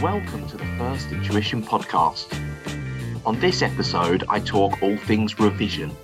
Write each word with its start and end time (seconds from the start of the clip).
welcome 0.00 0.48
to 0.48 0.56
the 0.56 0.64
First 0.78 1.12
Intuition 1.12 1.62
podcast. 1.62 2.34
On 3.26 3.38
this 3.38 3.60
episode, 3.60 4.24
I 4.30 4.40
talk 4.40 4.82
all 4.82 4.96
things 4.96 5.38
revision, 5.38 5.94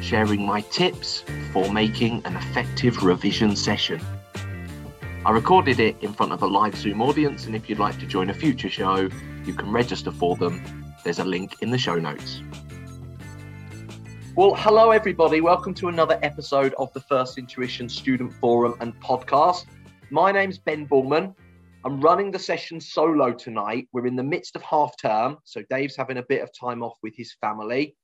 sharing 0.00 0.46
my 0.46 0.60
tips 0.60 1.24
for 1.52 1.72
making 1.72 2.24
an 2.24 2.36
effective 2.36 3.02
revision 3.02 3.56
session. 3.56 4.00
I 5.26 5.32
recorded 5.32 5.80
it 5.80 5.96
in 6.00 6.12
front 6.12 6.30
of 6.30 6.44
a 6.44 6.46
live 6.46 6.76
Zoom 6.76 7.02
audience, 7.02 7.46
and 7.46 7.56
if 7.56 7.68
you'd 7.68 7.80
like 7.80 7.98
to 7.98 8.06
join 8.06 8.30
a 8.30 8.34
future 8.34 8.70
show, 8.70 9.08
you 9.44 9.52
can 9.52 9.72
register 9.72 10.12
for 10.12 10.36
them. 10.36 10.62
There's 11.02 11.18
a 11.18 11.24
link 11.24 11.56
in 11.60 11.72
the 11.72 11.78
show 11.78 11.96
notes. 11.96 12.42
Well, 14.36 14.54
hello, 14.54 14.92
everybody. 14.92 15.40
Welcome 15.40 15.74
to 15.74 15.88
another 15.88 16.20
episode 16.22 16.72
of 16.74 16.92
the 16.92 17.00
First 17.00 17.36
Intuition 17.36 17.88
Student 17.88 18.32
Forum 18.32 18.76
and 18.78 18.94
podcast. 19.00 19.66
My 20.10 20.30
name's 20.30 20.56
Ben 20.56 20.84
Bullman. 20.84 21.34
I'm 21.82 21.98
running 21.98 22.30
the 22.30 22.38
session 22.38 22.78
solo 22.78 23.32
tonight. 23.32 23.88
We're 23.94 24.06
in 24.06 24.16
the 24.16 24.22
midst 24.22 24.54
of 24.54 24.60
half 24.60 24.92
term, 25.00 25.38
so 25.44 25.62
Dave's 25.70 25.96
having 25.96 26.18
a 26.18 26.22
bit 26.22 26.42
of 26.42 26.50
time 26.52 26.82
off 26.82 26.98
with 27.02 27.14
his 27.16 27.34
family. 27.40 27.96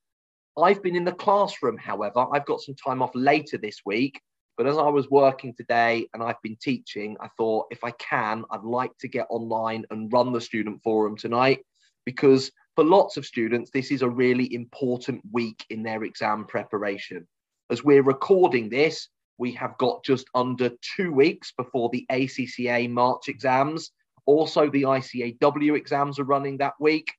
I've 0.56 0.82
been 0.82 0.96
in 0.96 1.04
the 1.04 1.12
classroom, 1.12 1.76
however. 1.76 2.24
I've 2.32 2.46
got 2.46 2.62
some 2.62 2.74
time 2.74 3.02
off 3.02 3.10
later 3.14 3.58
this 3.58 3.80
week, 3.84 4.18
but 4.56 4.66
as 4.66 4.78
I 4.78 4.88
was 4.88 5.10
working 5.10 5.52
today 5.54 6.08
and 6.14 6.22
I've 6.22 6.40
been 6.42 6.56
teaching, 6.58 7.18
I 7.20 7.28
thought 7.36 7.66
if 7.70 7.84
I 7.84 7.90
can, 7.90 8.46
I'd 8.50 8.64
like 8.64 8.96
to 9.00 9.08
get 9.08 9.26
online 9.28 9.84
and 9.90 10.10
run 10.10 10.32
the 10.32 10.40
student 10.40 10.82
forum 10.82 11.14
tonight 11.14 11.60
because 12.06 12.50
for 12.76 12.84
lots 12.84 13.18
of 13.18 13.26
students, 13.26 13.70
this 13.70 13.90
is 13.90 14.00
a 14.00 14.08
really 14.08 14.54
important 14.54 15.20
week 15.32 15.62
in 15.68 15.82
their 15.82 16.02
exam 16.04 16.46
preparation. 16.46 17.28
As 17.70 17.84
we're 17.84 18.02
recording 18.02 18.70
this, 18.70 19.10
we 19.38 19.52
have 19.52 19.76
got 19.78 20.04
just 20.04 20.26
under 20.34 20.70
two 20.96 21.12
weeks 21.12 21.52
before 21.56 21.90
the 21.90 22.06
ACCA 22.10 22.90
March 22.90 23.28
exams. 23.28 23.90
Also, 24.24 24.70
the 24.70 24.82
ICAEW 24.82 25.76
exams 25.76 26.18
are 26.18 26.24
running 26.24 26.58
that 26.58 26.74
week. 26.80 27.12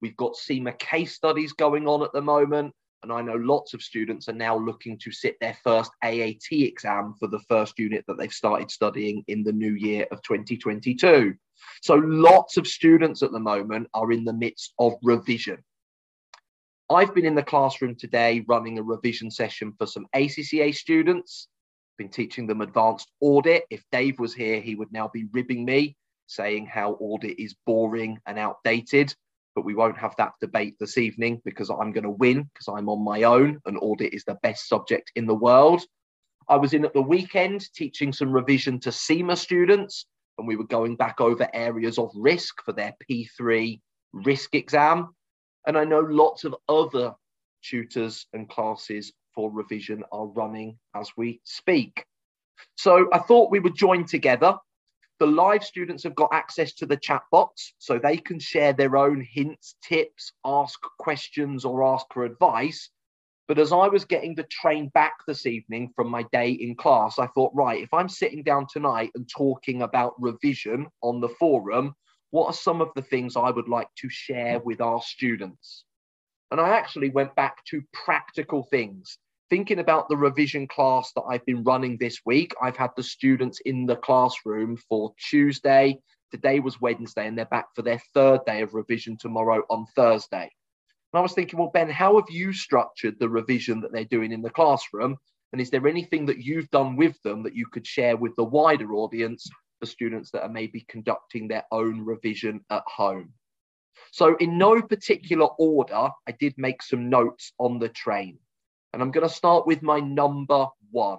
We've 0.00 0.16
got 0.16 0.36
CIMA 0.36 0.72
case 0.74 1.14
studies 1.14 1.52
going 1.52 1.88
on 1.88 2.02
at 2.02 2.12
the 2.12 2.22
moment. 2.22 2.74
And 3.02 3.12
I 3.12 3.20
know 3.20 3.34
lots 3.34 3.74
of 3.74 3.82
students 3.82 4.30
are 4.30 4.34
now 4.34 4.56
looking 4.56 4.98
to 5.00 5.12
sit 5.12 5.36
their 5.38 5.56
first 5.62 5.90
AAT 6.02 6.50
exam 6.50 7.14
for 7.20 7.26
the 7.26 7.40
first 7.40 7.78
unit 7.78 8.02
that 8.08 8.16
they've 8.16 8.32
started 8.32 8.70
studying 8.70 9.22
in 9.28 9.44
the 9.44 9.52
new 9.52 9.74
year 9.74 10.06
of 10.10 10.22
2022. 10.22 11.34
So 11.82 11.94
lots 11.96 12.56
of 12.56 12.66
students 12.66 13.22
at 13.22 13.30
the 13.30 13.38
moment 13.38 13.88
are 13.92 14.10
in 14.10 14.24
the 14.24 14.32
midst 14.32 14.72
of 14.78 14.94
revision. 15.02 15.62
I've 16.90 17.14
been 17.14 17.26
in 17.26 17.34
the 17.34 17.42
classroom 17.42 17.94
today 17.94 18.44
running 18.46 18.78
a 18.78 18.82
revision 18.82 19.30
session 19.30 19.74
for 19.78 19.86
some 19.86 20.06
ACCA 20.14 20.74
students, 20.74 21.48
been 21.96 22.08
teaching 22.08 22.46
them 22.46 22.60
advanced 22.60 23.10
audit. 23.20 23.64
If 23.70 23.84
Dave 23.92 24.18
was 24.18 24.34
here, 24.34 24.60
he 24.60 24.74
would 24.74 24.92
now 24.92 25.08
be 25.08 25.26
ribbing 25.32 25.64
me, 25.64 25.96
saying 26.26 26.66
how 26.66 26.92
audit 26.94 27.38
is 27.38 27.54
boring 27.66 28.18
and 28.26 28.38
outdated 28.38 29.14
but 29.54 29.64
we 29.64 29.74
won't 29.74 29.98
have 29.98 30.14
that 30.16 30.32
debate 30.40 30.74
this 30.78 30.98
evening 30.98 31.40
because 31.44 31.70
I'm 31.70 31.92
going 31.92 32.04
to 32.04 32.10
win 32.10 32.48
because 32.52 32.68
I'm 32.68 32.88
on 32.88 33.04
my 33.04 33.22
own 33.22 33.60
and 33.66 33.78
audit 33.80 34.12
is 34.12 34.24
the 34.24 34.38
best 34.42 34.68
subject 34.68 35.12
in 35.14 35.26
the 35.26 35.34
world. 35.34 35.82
I 36.48 36.56
was 36.56 36.74
in 36.74 36.84
at 36.84 36.92
the 36.92 37.02
weekend 37.02 37.72
teaching 37.72 38.12
some 38.12 38.32
revision 38.32 38.80
to 38.80 38.92
CIMA 38.92 39.36
students, 39.36 40.06
and 40.38 40.46
we 40.46 40.56
were 40.56 40.66
going 40.66 40.96
back 40.96 41.20
over 41.20 41.48
areas 41.54 41.98
of 41.98 42.10
risk 42.14 42.62
for 42.64 42.72
their 42.72 42.94
P3 43.08 43.80
risk 44.12 44.54
exam. 44.54 45.14
And 45.66 45.78
I 45.78 45.84
know 45.84 46.00
lots 46.00 46.44
of 46.44 46.54
other 46.68 47.14
tutors 47.62 48.26
and 48.34 48.48
classes 48.48 49.12
for 49.34 49.50
revision 49.50 50.04
are 50.12 50.26
running 50.26 50.78
as 50.94 51.10
we 51.16 51.40
speak. 51.44 52.04
So 52.76 53.08
I 53.12 53.18
thought 53.18 53.50
we 53.50 53.60
would 53.60 53.76
join 53.76 54.04
together 54.04 54.56
the 55.20 55.26
live 55.26 55.62
students 55.62 56.02
have 56.02 56.14
got 56.14 56.30
access 56.32 56.72
to 56.74 56.86
the 56.86 56.96
chat 56.96 57.22
box 57.30 57.74
so 57.78 57.98
they 57.98 58.16
can 58.16 58.40
share 58.40 58.72
their 58.72 58.96
own 58.96 59.20
hints, 59.20 59.76
tips, 59.82 60.32
ask 60.44 60.80
questions, 60.98 61.64
or 61.64 61.84
ask 61.84 62.06
for 62.12 62.24
advice. 62.24 62.90
But 63.46 63.58
as 63.58 63.72
I 63.72 63.88
was 63.88 64.04
getting 64.04 64.34
the 64.34 64.46
train 64.50 64.88
back 64.88 65.14
this 65.26 65.46
evening 65.46 65.92
from 65.94 66.08
my 66.08 66.24
day 66.32 66.50
in 66.50 66.74
class, 66.74 67.18
I 67.18 67.28
thought, 67.28 67.52
right, 67.54 67.82
if 67.82 67.94
I'm 67.94 68.08
sitting 68.08 68.42
down 68.42 68.66
tonight 68.70 69.12
and 69.14 69.28
talking 69.28 69.82
about 69.82 70.20
revision 70.20 70.88
on 71.02 71.20
the 71.20 71.28
forum, 71.28 71.94
what 72.30 72.46
are 72.46 72.52
some 72.54 72.80
of 72.80 72.88
the 72.96 73.02
things 73.02 73.36
I 73.36 73.50
would 73.50 73.68
like 73.68 73.88
to 73.98 74.08
share 74.08 74.58
with 74.58 74.80
our 74.80 75.00
students? 75.00 75.84
And 76.50 76.60
I 76.60 76.70
actually 76.70 77.10
went 77.10 77.36
back 77.36 77.64
to 77.66 77.82
practical 77.92 78.64
things 78.64 79.18
thinking 79.50 79.78
about 79.78 80.08
the 80.08 80.16
revision 80.16 80.66
class 80.66 81.12
that 81.14 81.22
I've 81.22 81.44
been 81.46 81.64
running 81.64 81.96
this 81.98 82.20
week, 82.24 82.52
I've 82.62 82.76
had 82.76 82.90
the 82.96 83.02
students 83.02 83.60
in 83.64 83.86
the 83.86 83.96
classroom 83.96 84.76
for 84.76 85.12
Tuesday. 85.18 85.98
Today 86.30 86.60
was 86.60 86.80
Wednesday, 86.80 87.26
and 87.26 87.36
they're 87.36 87.44
back 87.46 87.66
for 87.74 87.82
their 87.82 88.00
third 88.14 88.40
day 88.46 88.62
of 88.62 88.74
revision 88.74 89.16
tomorrow 89.16 89.62
on 89.70 89.86
Thursday. 89.94 90.50
And 91.12 91.18
I 91.18 91.20
was 91.20 91.32
thinking, 91.32 91.58
well, 91.58 91.70
Ben, 91.72 91.90
how 91.90 92.16
have 92.16 92.28
you 92.30 92.52
structured 92.52 93.18
the 93.18 93.28
revision 93.28 93.80
that 93.82 93.92
they're 93.92 94.04
doing 94.04 94.32
in 94.32 94.42
the 94.42 94.50
classroom? 94.50 95.16
And 95.52 95.60
is 95.60 95.70
there 95.70 95.86
anything 95.86 96.26
that 96.26 96.38
you've 96.38 96.70
done 96.70 96.96
with 96.96 97.20
them 97.22 97.44
that 97.44 97.54
you 97.54 97.66
could 97.66 97.86
share 97.86 98.16
with 98.16 98.34
the 98.34 98.42
wider 98.42 98.94
audience 98.94 99.48
for 99.78 99.86
students 99.86 100.32
that 100.32 100.42
are 100.42 100.48
maybe 100.48 100.84
conducting 100.88 101.46
their 101.46 101.64
own 101.70 102.00
revision 102.00 102.60
at 102.70 102.82
home? 102.86 103.32
So, 104.10 104.36
in 104.38 104.58
no 104.58 104.82
particular 104.82 105.46
order, 105.58 106.08
I 106.26 106.32
did 106.40 106.54
make 106.56 106.82
some 106.82 107.08
notes 107.08 107.52
on 107.58 107.78
the 107.78 107.88
train. 107.88 108.38
And 108.94 109.02
I'm 109.02 109.10
going 109.10 109.26
to 109.26 109.34
start 109.34 109.66
with 109.66 109.82
my 109.82 109.98
number 109.98 110.68
one. 110.92 111.18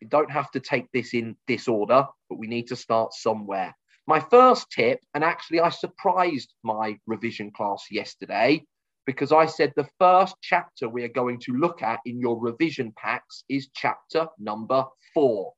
You 0.00 0.06
don't 0.06 0.30
have 0.30 0.52
to 0.52 0.60
take 0.60 0.86
this 0.92 1.14
in 1.14 1.36
this 1.48 1.66
order, 1.66 2.06
but 2.30 2.38
we 2.38 2.46
need 2.46 2.68
to 2.68 2.76
start 2.76 3.12
somewhere. 3.12 3.74
My 4.06 4.20
first 4.20 4.70
tip, 4.70 5.00
and 5.12 5.24
actually 5.24 5.58
I 5.58 5.70
surprised 5.70 6.54
my 6.62 6.96
revision 7.08 7.50
class 7.50 7.86
yesterday 7.90 8.64
because 9.04 9.32
I 9.32 9.46
said 9.46 9.72
the 9.74 9.88
first 9.98 10.36
chapter 10.42 10.88
we 10.88 11.02
are 11.02 11.08
going 11.08 11.40
to 11.40 11.54
look 11.54 11.82
at 11.82 11.98
in 12.06 12.20
your 12.20 12.38
revision 12.38 12.92
packs 12.96 13.42
is 13.48 13.68
chapter 13.74 14.28
number 14.38 14.84
four. 15.12 15.54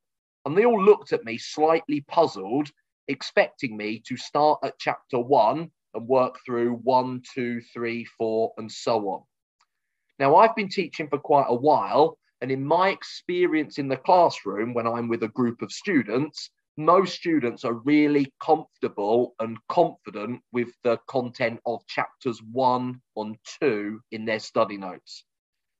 And 0.46 0.56
they 0.56 0.64
all 0.64 0.82
looked 0.82 1.12
at 1.12 1.26
me 1.26 1.36
slightly 1.36 2.00
puzzled, 2.08 2.70
expecting 3.08 3.76
me 3.76 4.02
to 4.06 4.16
start 4.16 4.60
at 4.64 4.78
chapter 4.78 5.18
one 5.18 5.70
and 5.92 6.08
work 6.08 6.38
through 6.46 6.76
one, 6.76 7.20
two, 7.34 7.60
three, 7.74 8.06
four, 8.16 8.54
and 8.56 8.72
so 8.72 9.08
on. 9.10 9.22
Now, 10.18 10.36
I've 10.36 10.54
been 10.54 10.68
teaching 10.68 11.08
for 11.08 11.18
quite 11.18 11.46
a 11.48 11.54
while, 11.54 12.18
and 12.40 12.50
in 12.50 12.64
my 12.64 12.90
experience 12.90 13.78
in 13.78 13.88
the 13.88 13.96
classroom, 13.96 14.74
when 14.74 14.86
I'm 14.86 15.08
with 15.08 15.22
a 15.22 15.28
group 15.28 15.60
of 15.62 15.72
students, 15.72 16.50
most 16.76 17.14
students 17.14 17.64
are 17.64 17.74
really 17.74 18.32
comfortable 18.40 19.34
and 19.40 19.58
confident 19.68 20.40
with 20.52 20.68
the 20.82 20.98
content 21.08 21.60
of 21.66 21.86
chapters 21.86 22.40
one 22.52 23.00
and 23.16 23.36
two 23.60 24.00
in 24.10 24.24
their 24.24 24.40
study 24.40 24.76
notes. 24.76 25.24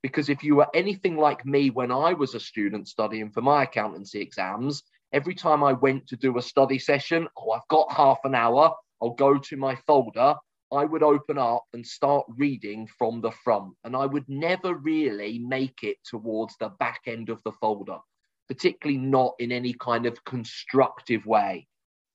Because 0.03 0.29
if 0.29 0.43
you 0.45 0.57
were 0.57 0.69
anything 0.75 1.17
like 1.17 1.47
me 1.47 1.71
when 1.71 1.91
I 1.91 2.13
was 2.13 2.35
a 2.35 2.41
student 2.41 2.89
studying 2.89 3.31
for 3.31 3.41
my 3.41 3.65
accountancy 3.65 4.21
exams, 4.21 4.83
every 5.13 5.35
time 5.35 5.65
I 5.65 5.73
went 5.73 6.07
to 6.09 6.17
do 6.17 6.39
a 6.39 6.43
study 6.43 6.79
session, 6.79 7.27
oh, 7.37 7.51
I've 7.51 7.69
got 7.69 7.93
half 7.93 8.19
an 8.25 8.35
hour, 8.35 8.75
I'll 9.03 9.15
go 9.15 9.39
to 9.39 9.57
my 9.57 9.77
folder 9.87 10.35
I 10.73 10.85
would 10.85 11.03
open 11.03 11.39
up 11.39 11.65
and 11.73 11.87
start 11.87 12.27
reading 12.37 12.89
from 12.99 13.21
the 13.21 13.31
front, 13.31 13.75
and 13.85 13.95
I 13.95 14.07
would 14.07 14.29
never 14.29 14.75
really 14.75 15.39
make 15.39 15.83
it 15.83 15.99
towards 16.05 16.57
the 16.59 16.71
back 16.81 17.03
end 17.07 17.29
of 17.29 17.43
the 17.45 17.53
folder, 17.53 17.99
particularly 18.49 18.99
not 18.99 19.35
in 19.39 19.53
any 19.53 19.75
kind 19.75 20.07
of 20.07 20.25
constructive 20.25 21.27
way. 21.27 21.67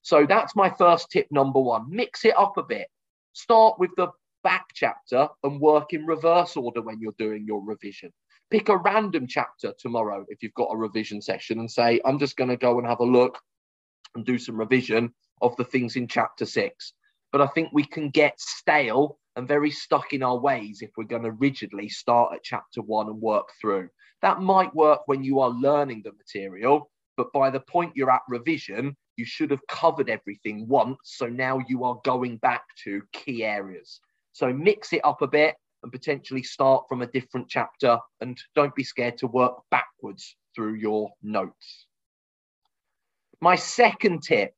So 0.02 0.26
that's 0.26 0.56
my 0.56 0.70
first 0.70 1.10
tip 1.12 1.28
number 1.32 1.60
one 1.60 1.86
mix 1.90 2.26
it 2.26 2.38
up 2.38 2.58
a 2.58 2.64
bit. 2.64 2.88
Start 3.34 3.78
with 3.80 3.92
the 3.96 4.08
back 4.44 4.68
chapter 4.74 5.28
and 5.44 5.60
work 5.60 5.94
in 5.94 6.06
reverse 6.06 6.56
order 6.56 6.82
when 6.82 7.00
you're 7.00 7.14
doing 7.18 7.46
your 7.46 7.64
revision. 7.64 8.12
Pick 8.50 8.70
a 8.70 8.78
random 8.78 9.28
chapter 9.28 9.74
tomorrow 9.78 10.26
if 10.30 10.42
you've 10.42 10.54
got 10.54 10.74
a 10.74 10.78
revision 10.78 11.22
session 11.22 11.60
and 11.60 11.70
say, 11.70 12.02
I'm 12.04 12.18
just 12.18 12.38
going 12.38 12.50
to 12.50 12.58
go 12.58 12.80
and 12.80 12.88
have 12.88 13.00
a 13.00 13.06
look 13.06 13.40
and 14.16 14.26
do 14.26 14.40
some 14.40 14.58
revision 14.58 15.14
of 15.42 15.56
the 15.58 15.66
things 15.66 15.96
in 15.96 16.08
chapter 16.08 16.46
six. 16.46 16.94
But 17.32 17.42
I 17.42 17.48
think 17.48 17.70
we 17.72 17.84
can 17.84 18.10
get 18.10 18.40
stale 18.40 19.18
and 19.36 19.48
very 19.48 19.72
stuck 19.72 20.14
in 20.14 20.24
our 20.24 20.38
ways 20.38 20.80
if 20.82 20.90
we're 20.98 21.04
going 21.04 21.24
to 21.24 21.32
rigidly 21.32 21.90
start 21.90 22.34
at 22.34 22.44
chapter 22.44 22.82
one 22.82 23.08
and 23.08 23.22
work 23.22 23.50
through. 23.62 23.90
That 24.22 24.42
might 24.42 24.76
work 24.76 25.02
when 25.06 25.24
you 25.24 25.40
are 25.40 25.50
learning 25.50 26.02
the 26.04 26.12
material, 26.12 26.90
but 27.16 27.32
by 27.32 27.50
the 27.50 27.60
point 27.62 27.94
you're 27.96 28.12
at 28.12 28.22
revision, 28.28 28.96
you 29.16 29.26
should 29.26 29.52
have 29.52 29.66
covered 29.68 30.10
everything 30.10 30.68
once. 30.68 30.98
So 31.04 31.28
now 31.28 31.60
you 31.68 31.84
are 31.84 32.00
going 32.04 32.38
back 32.38 32.64
to 32.84 33.02
key 33.14 33.44
areas. 33.44 34.00
So 34.34 34.52
mix 34.52 34.94
it 34.94 35.02
up 35.04 35.22
a 35.22 35.28
bit 35.28 35.56
and 35.84 35.92
potentially 35.92 36.44
start 36.44 36.86
from 36.90 37.02
a 37.02 37.08
different 37.08 37.48
chapter 37.50 38.00
and 38.22 38.38
don't 38.56 38.76
be 38.76 38.84
scared 38.84 39.18
to 39.20 39.28
work 39.28 39.56
backwards 39.72 40.36
through 40.56 40.76
your 40.76 41.12
notes. 41.22 41.88
My 43.42 43.56
second 43.56 44.24
tip 44.24 44.54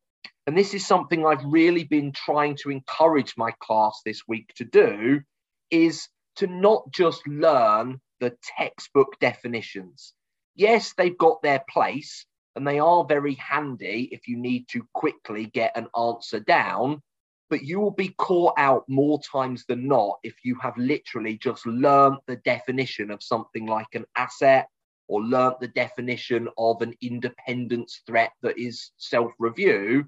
and 0.48 0.58
this 0.58 0.74
is 0.74 0.86
something 0.86 1.26
I've 1.26 1.46
really 1.46 1.84
been 1.84 2.12
trying 2.12 2.58
to 2.64 2.72
encourage 2.72 3.36
my 3.38 3.52
class 3.60 4.02
this 4.06 4.22
week 4.28 4.52
to 4.56 4.66
do, 4.66 5.22
is 5.70 6.08
to 6.38 6.48
not 6.48 6.92
just 6.92 7.26
learn 7.28 8.00
the 8.20 8.36
textbook 8.58 9.20
definitions. 9.20 10.14
Yes, 10.56 10.94
they've 10.98 11.18
got 11.18 11.42
their 11.42 11.64
place 11.70 12.26
and 12.56 12.68
they 12.68 12.80
are 12.80 13.06
very 13.06 13.36
handy 13.36 14.10
if 14.12 14.28
you 14.28 14.38
need 14.38 14.68
to 14.70 14.86
quickly 14.94 15.46
get 15.46 15.76
an 15.78 15.88
answer 15.98 16.40
down. 16.40 17.02
but 17.50 17.64
you 17.64 17.80
will 17.82 17.92
be 17.92 18.10
caught 18.18 18.54
out 18.58 18.86
more 18.88 19.20
times 19.32 19.66
than 19.68 19.86
not 19.88 20.18
if 20.24 20.34
you 20.44 20.56
have 20.62 20.76
literally 20.78 21.38
just 21.38 21.66
learned 21.66 22.18
the 22.26 22.38
definition 22.38 23.12
of 23.12 23.22
something 23.22 23.66
like 23.68 23.94
an 23.94 24.06
asset 24.16 24.68
or 25.10 25.22
learnt 25.22 25.60
the 25.60 25.68
definition 25.68 26.48
of 26.58 26.82
an 26.82 26.94
independence 27.02 28.02
threat 28.08 28.32
that 28.42 28.58
is 28.58 28.92
self 28.98 29.32
review. 29.38 30.06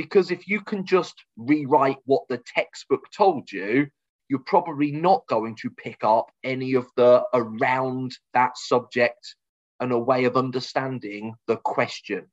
Because 0.00 0.30
if 0.30 0.48
you 0.48 0.62
can 0.62 0.86
just 0.86 1.14
rewrite 1.36 1.98
what 2.06 2.22
the 2.30 2.38
textbook 2.38 3.04
told 3.14 3.52
you, 3.52 3.86
you're 4.30 4.38
probably 4.38 4.92
not 4.92 5.26
going 5.26 5.56
to 5.56 5.68
pick 5.68 5.98
up 6.02 6.30
any 6.42 6.72
of 6.72 6.86
the 6.96 7.22
around 7.34 8.16
that 8.32 8.56
subject 8.56 9.34
and 9.78 9.92
a 9.92 9.98
way 9.98 10.24
of 10.24 10.38
understanding 10.38 11.34
the 11.48 11.58
question. 11.58 12.28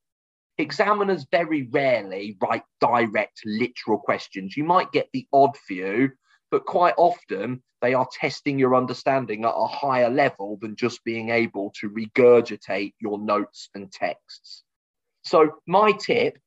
Examiners 0.57 1.27
very 1.29 1.63
rarely 1.63 2.37
write 2.41 2.63
direct 2.79 3.41
literal 3.43 3.97
questions. 3.97 4.55
You 4.55 4.63
might 4.63 4.93
get 4.93 5.09
the 5.11 5.27
odd 5.33 5.57
few, 5.57 6.11
but 6.49 6.65
quite 6.65 6.95
often 6.95 7.61
they 7.81 7.93
are 7.93 8.07
testing 8.13 8.57
your 8.57 8.75
understanding 8.75 9.43
at 9.43 9.53
a 9.53 9.67
higher 9.67 10.09
level 10.09 10.57
than 10.61 10.77
just 10.77 11.03
being 11.03 11.31
able 11.31 11.73
to 11.81 11.89
regurgitate 11.89 12.93
your 13.01 13.19
notes 13.19 13.67
and 13.75 13.91
texts. 13.91 14.63
So, 15.23 15.57
my 15.67 15.91
tip 15.91 16.37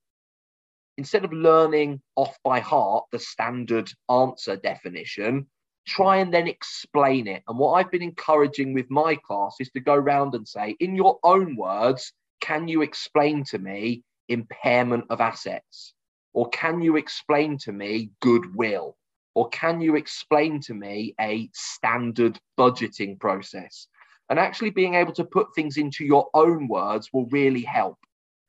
instead 1.01 1.25
of 1.25 1.33
learning 1.33 1.99
off 2.15 2.37
by 2.43 2.59
heart 2.59 3.05
the 3.11 3.17
standard 3.17 3.91
answer 4.07 4.55
definition, 4.55 5.47
try 5.87 6.17
and 6.17 6.31
then 6.31 6.47
explain 6.47 7.27
it. 7.27 7.41
And 7.47 7.57
what 7.57 7.71
I've 7.71 7.89
been 7.89 8.03
encouraging 8.03 8.75
with 8.75 8.87
my 8.91 9.15
class 9.15 9.55
is 9.59 9.71
to 9.71 9.79
go 9.79 9.95
around 9.95 10.35
and 10.35 10.47
say, 10.47 10.75
in 10.79 10.95
your 10.95 11.17
own 11.23 11.55
words, 11.55 12.13
can 12.39 12.67
you 12.67 12.83
explain 12.83 13.43
to 13.45 13.57
me 13.57 14.03
impairment 14.29 15.05
of 15.09 15.21
assets? 15.21 15.95
Or 16.33 16.47
can 16.49 16.81
you 16.81 16.97
explain 16.97 17.57
to 17.63 17.71
me 17.71 18.11
goodwill? 18.19 18.95
Or 19.33 19.49
can 19.49 19.81
you 19.81 19.95
explain 19.95 20.61
to 20.67 20.75
me 20.75 21.15
a 21.19 21.49
standard 21.51 22.37
budgeting 22.59 23.19
process? 23.19 23.87
And 24.29 24.37
actually 24.37 24.69
being 24.69 24.93
able 24.93 25.13
to 25.13 25.23
put 25.23 25.47
things 25.55 25.77
into 25.77 26.05
your 26.05 26.29
own 26.35 26.67
words 26.67 27.09
will 27.11 27.25
really 27.31 27.63
help. 27.63 27.97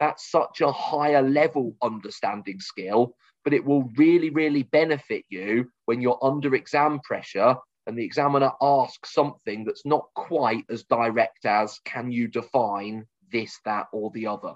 That's 0.02 0.28
such 0.28 0.60
a 0.60 0.72
higher 0.72 1.22
level 1.22 1.76
understanding 1.80 2.58
skill, 2.58 3.14
but 3.44 3.54
it 3.54 3.64
will 3.64 3.88
really, 3.96 4.30
really 4.30 4.64
benefit 4.64 5.24
you 5.28 5.70
when 5.84 6.00
you're 6.00 6.18
under 6.20 6.56
exam 6.56 6.98
pressure 7.04 7.54
and 7.86 7.96
the 7.96 8.04
examiner 8.04 8.50
asks 8.60 9.14
something 9.14 9.64
that's 9.64 9.86
not 9.86 10.06
quite 10.16 10.64
as 10.68 10.82
direct 10.82 11.46
as 11.46 11.78
can 11.84 12.10
you 12.10 12.26
define 12.26 13.06
this, 13.30 13.60
that, 13.64 13.86
or 13.92 14.10
the 14.10 14.26
other. 14.26 14.54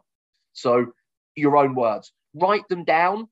So, 0.53 0.87
your 1.37 1.57
own 1.57 1.77
words, 1.77 2.11
write 2.35 2.67
them 2.69 2.83
down, 2.83 3.29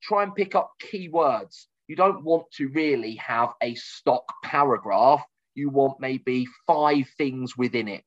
try 0.00 0.22
and 0.22 0.36
pick 0.36 0.54
up 0.54 0.70
key 0.78 1.08
words 1.08 1.66
you 1.88 1.94
don't 1.96 2.24
want 2.24 2.50
to 2.52 2.68
really 2.68 3.14
have 3.16 3.50
a 3.62 3.74
stock 3.74 4.24
paragraph. 4.44 5.24
You 5.54 5.70
want 5.70 6.00
maybe 6.00 6.46
five 6.66 7.08
things 7.16 7.56
within 7.56 7.88
it. 7.88 8.02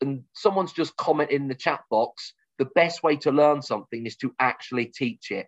And 0.00 0.24
someone's 0.34 0.72
just 0.72 0.96
commented 0.96 1.34
in 1.34 1.48
the 1.48 1.54
chat 1.54 1.80
box 1.90 2.34
the 2.58 2.68
best 2.74 3.02
way 3.02 3.16
to 3.16 3.32
learn 3.32 3.62
something 3.62 4.06
is 4.06 4.16
to 4.16 4.34
actually 4.38 4.86
teach 4.86 5.30
it. 5.30 5.46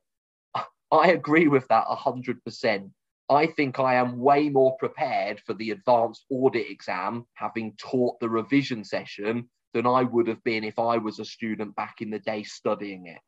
I 0.92 1.10
agree 1.10 1.48
with 1.48 1.66
that 1.68 1.86
100%. 1.86 2.90
I 3.30 3.46
think 3.46 3.78
I 3.78 3.96
am 3.96 4.18
way 4.18 4.48
more 4.48 4.76
prepared 4.78 5.40
for 5.40 5.52
the 5.52 5.70
advanced 5.70 6.24
audit 6.30 6.70
exam, 6.70 7.26
having 7.34 7.74
taught 7.76 8.18
the 8.20 8.28
revision 8.28 8.84
session, 8.84 9.50
than 9.74 9.86
I 9.86 10.02
would 10.02 10.28
have 10.28 10.42
been 10.44 10.64
if 10.64 10.78
I 10.78 10.96
was 10.96 11.18
a 11.18 11.24
student 11.24 11.76
back 11.76 11.96
in 12.00 12.10
the 12.10 12.18
day 12.18 12.42
studying 12.42 13.06
it. 13.06 13.20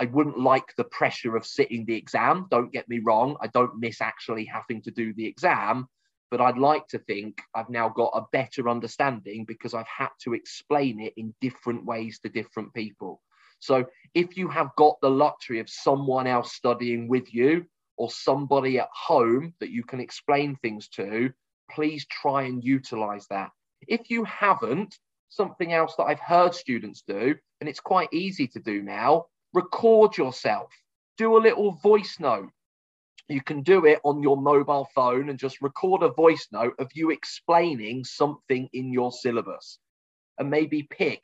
I 0.00 0.06
wouldn't 0.06 0.38
like 0.38 0.74
the 0.76 0.84
pressure 0.84 1.36
of 1.36 1.46
sitting 1.46 1.84
the 1.84 1.96
exam. 1.96 2.46
Don't 2.50 2.72
get 2.72 2.88
me 2.88 3.00
wrong. 3.04 3.36
I 3.40 3.46
don't 3.48 3.78
miss 3.78 4.00
actually 4.00 4.44
having 4.44 4.82
to 4.82 4.90
do 4.90 5.12
the 5.14 5.26
exam, 5.26 5.86
but 6.30 6.40
I'd 6.40 6.58
like 6.58 6.86
to 6.88 6.98
think 6.98 7.40
I've 7.54 7.70
now 7.70 7.88
got 7.88 8.10
a 8.14 8.26
better 8.32 8.68
understanding 8.68 9.44
because 9.44 9.74
I've 9.74 9.86
had 9.86 10.10
to 10.24 10.34
explain 10.34 11.00
it 11.00 11.14
in 11.16 11.34
different 11.40 11.84
ways 11.84 12.18
to 12.20 12.28
different 12.28 12.74
people. 12.74 13.22
So 13.60 13.86
if 14.14 14.36
you 14.36 14.48
have 14.48 14.74
got 14.76 14.96
the 15.00 15.10
luxury 15.10 15.60
of 15.60 15.70
someone 15.70 16.26
else 16.26 16.52
studying 16.52 17.08
with 17.08 17.32
you 17.32 17.66
or 17.96 18.10
somebody 18.10 18.78
at 18.78 18.88
home 18.92 19.54
that 19.60 19.70
you 19.70 19.82
can 19.82 20.00
explain 20.00 20.56
things 20.56 20.88
to, 20.88 21.32
please 21.70 22.06
try 22.06 22.42
and 22.42 22.62
utilize 22.62 23.26
that. 23.28 23.50
If 23.88 24.10
you 24.10 24.24
haven't, 24.24 24.98
something 25.28 25.72
else 25.72 25.94
that 25.96 26.04
I've 26.04 26.20
heard 26.20 26.54
students 26.54 27.02
do, 27.06 27.34
and 27.60 27.68
it's 27.68 27.80
quite 27.80 28.08
easy 28.12 28.46
to 28.48 28.60
do 28.60 28.82
now, 28.82 29.26
record 29.54 30.16
yourself, 30.16 30.70
do 31.16 31.36
a 31.36 31.38
little 31.38 31.72
voice 31.72 32.18
note. 32.20 32.50
You 33.28 33.42
can 33.42 33.62
do 33.62 33.86
it 33.86 34.00
on 34.04 34.22
your 34.22 34.36
mobile 34.36 34.88
phone 34.94 35.28
and 35.28 35.38
just 35.38 35.60
record 35.60 36.02
a 36.02 36.12
voice 36.12 36.46
note 36.52 36.74
of 36.78 36.90
you 36.94 37.10
explaining 37.10 38.04
something 38.04 38.68
in 38.72 38.92
your 38.92 39.10
syllabus 39.10 39.80
and 40.38 40.48
maybe 40.48 40.84
pick 40.84 41.22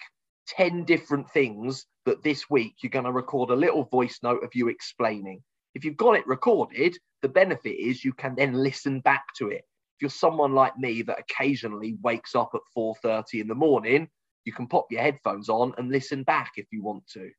10 0.48 0.84
different 0.84 1.30
things 1.30 1.86
that 2.04 2.24
this 2.24 2.50
week 2.50 2.74
you're 2.82 2.90
going 2.90 3.04
to 3.04 3.12
record 3.12 3.50
a 3.50 3.56
little 3.56 3.84
voice 3.84 4.18
note 4.20 4.42
of 4.42 4.50
you 4.54 4.66
explaining. 4.66 5.42
If 5.76 5.84
you've 5.84 5.96
got 5.96 6.16
it 6.16 6.26
recorded, 6.26 6.98
the 7.22 7.28
benefit 7.28 7.78
is 7.78 8.04
you 8.04 8.12
can 8.12 8.34
then 8.34 8.54
listen 8.54 8.98
back 9.00 9.22
to 9.38 9.48
it. 9.48 9.62
If 9.96 10.00
you're 10.02 10.10
someone 10.10 10.54
like 10.54 10.76
me 10.76 11.02
that 11.02 11.20
occasionally 11.20 11.96
wakes 12.02 12.34
up 12.34 12.50
at 12.54 12.60
4:30 12.76 13.40
in 13.42 13.46
the 13.46 13.54
morning, 13.54 14.08
you 14.44 14.52
can 14.52 14.66
pop 14.66 14.86
your 14.90 15.02
headphones 15.02 15.48
on 15.48 15.72
and 15.78 15.92
listen 15.92 16.24
back 16.24 16.52
if 16.56 16.66
you 16.72 16.82
want 16.82 17.06
to 17.12 17.30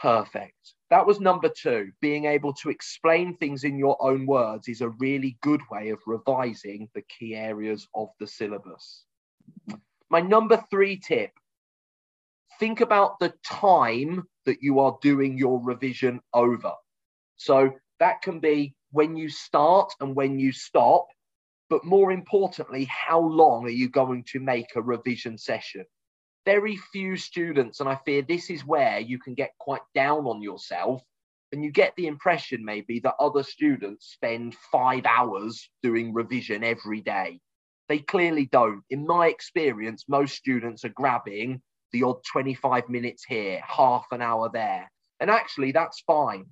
perfect. 0.00 0.74
That 0.90 1.06
was 1.06 1.20
number 1.20 1.48
two. 1.48 1.90
Being 2.00 2.26
able 2.26 2.52
to 2.54 2.70
explain 2.70 3.36
things 3.36 3.64
in 3.64 3.78
your 3.78 3.96
own 4.00 4.26
words 4.26 4.68
is 4.68 4.80
a 4.80 4.90
really 5.00 5.36
good 5.42 5.60
way 5.70 5.90
of 5.90 5.98
revising 6.06 6.88
the 6.94 7.02
key 7.02 7.34
areas 7.34 7.88
of 7.94 8.08
the 8.20 8.26
syllabus. 8.26 9.04
My 10.10 10.20
number 10.20 10.62
three 10.70 10.98
tip 10.98 11.30
think 12.60 12.80
about 12.80 13.18
the 13.18 13.32
time 13.44 14.24
that 14.46 14.62
you 14.62 14.78
are 14.78 14.96
doing 15.02 15.36
your 15.36 15.60
revision 15.62 16.20
over. 16.32 16.72
So 17.36 17.72
that 17.98 18.22
can 18.22 18.40
be 18.40 18.74
when 18.92 19.16
you 19.16 19.28
start 19.28 19.92
and 20.00 20.14
when 20.14 20.38
you 20.38 20.52
stop, 20.52 21.06
but 21.68 21.84
more 21.84 22.12
importantly, 22.12 22.84
how 22.84 23.20
long 23.20 23.64
are 23.64 23.70
you 23.70 23.88
going 23.88 24.24
to 24.28 24.38
make 24.38 24.76
a 24.76 24.82
revision 24.82 25.36
session? 25.36 25.84
Very 26.44 26.76
few 26.76 27.16
students, 27.16 27.80
and 27.80 27.88
I 27.88 27.96
fear 28.04 28.22
this 28.22 28.50
is 28.50 28.64
where 28.64 28.98
you 28.98 29.18
can 29.18 29.34
get 29.34 29.52
quite 29.58 29.82
down 29.94 30.26
on 30.26 30.42
yourself. 30.42 31.02
And 31.52 31.62
you 31.62 31.70
get 31.70 31.94
the 31.96 32.08
impression 32.08 32.64
maybe 32.64 32.98
that 33.00 33.14
other 33.20 33.44
students 33.44 34.06
spend 34.12 34.56
five 34.72 35.06
hours 35.06 35.70
doing 35.82 36.12
revision 36.12 36.64
every 36.64 37.00
day. 37.00 37.38
They 37.88 38.00
clearly 38.00 38.46
don't. 38.46 38.82
In 38.90 39.06
my 39.06 39.28
experience, 39.28 40.04
most 40.08 40.34
students 40.34 40.84
are 40.84 40.90
grabbing 40.90 41.62
the 41.92 42.02
odd 42.02 42.16
25 42.32 42.88
minutes 42.88 43.24
here, 43.24 43.60
half 43.64 44.06
an 44.10 44.20
hour 44.20 44.50
there. 44.52 44.90
And 45.20 45.30
actually, 45.30 45.70
that's 45.70 46.02
fine. 46.06 46.46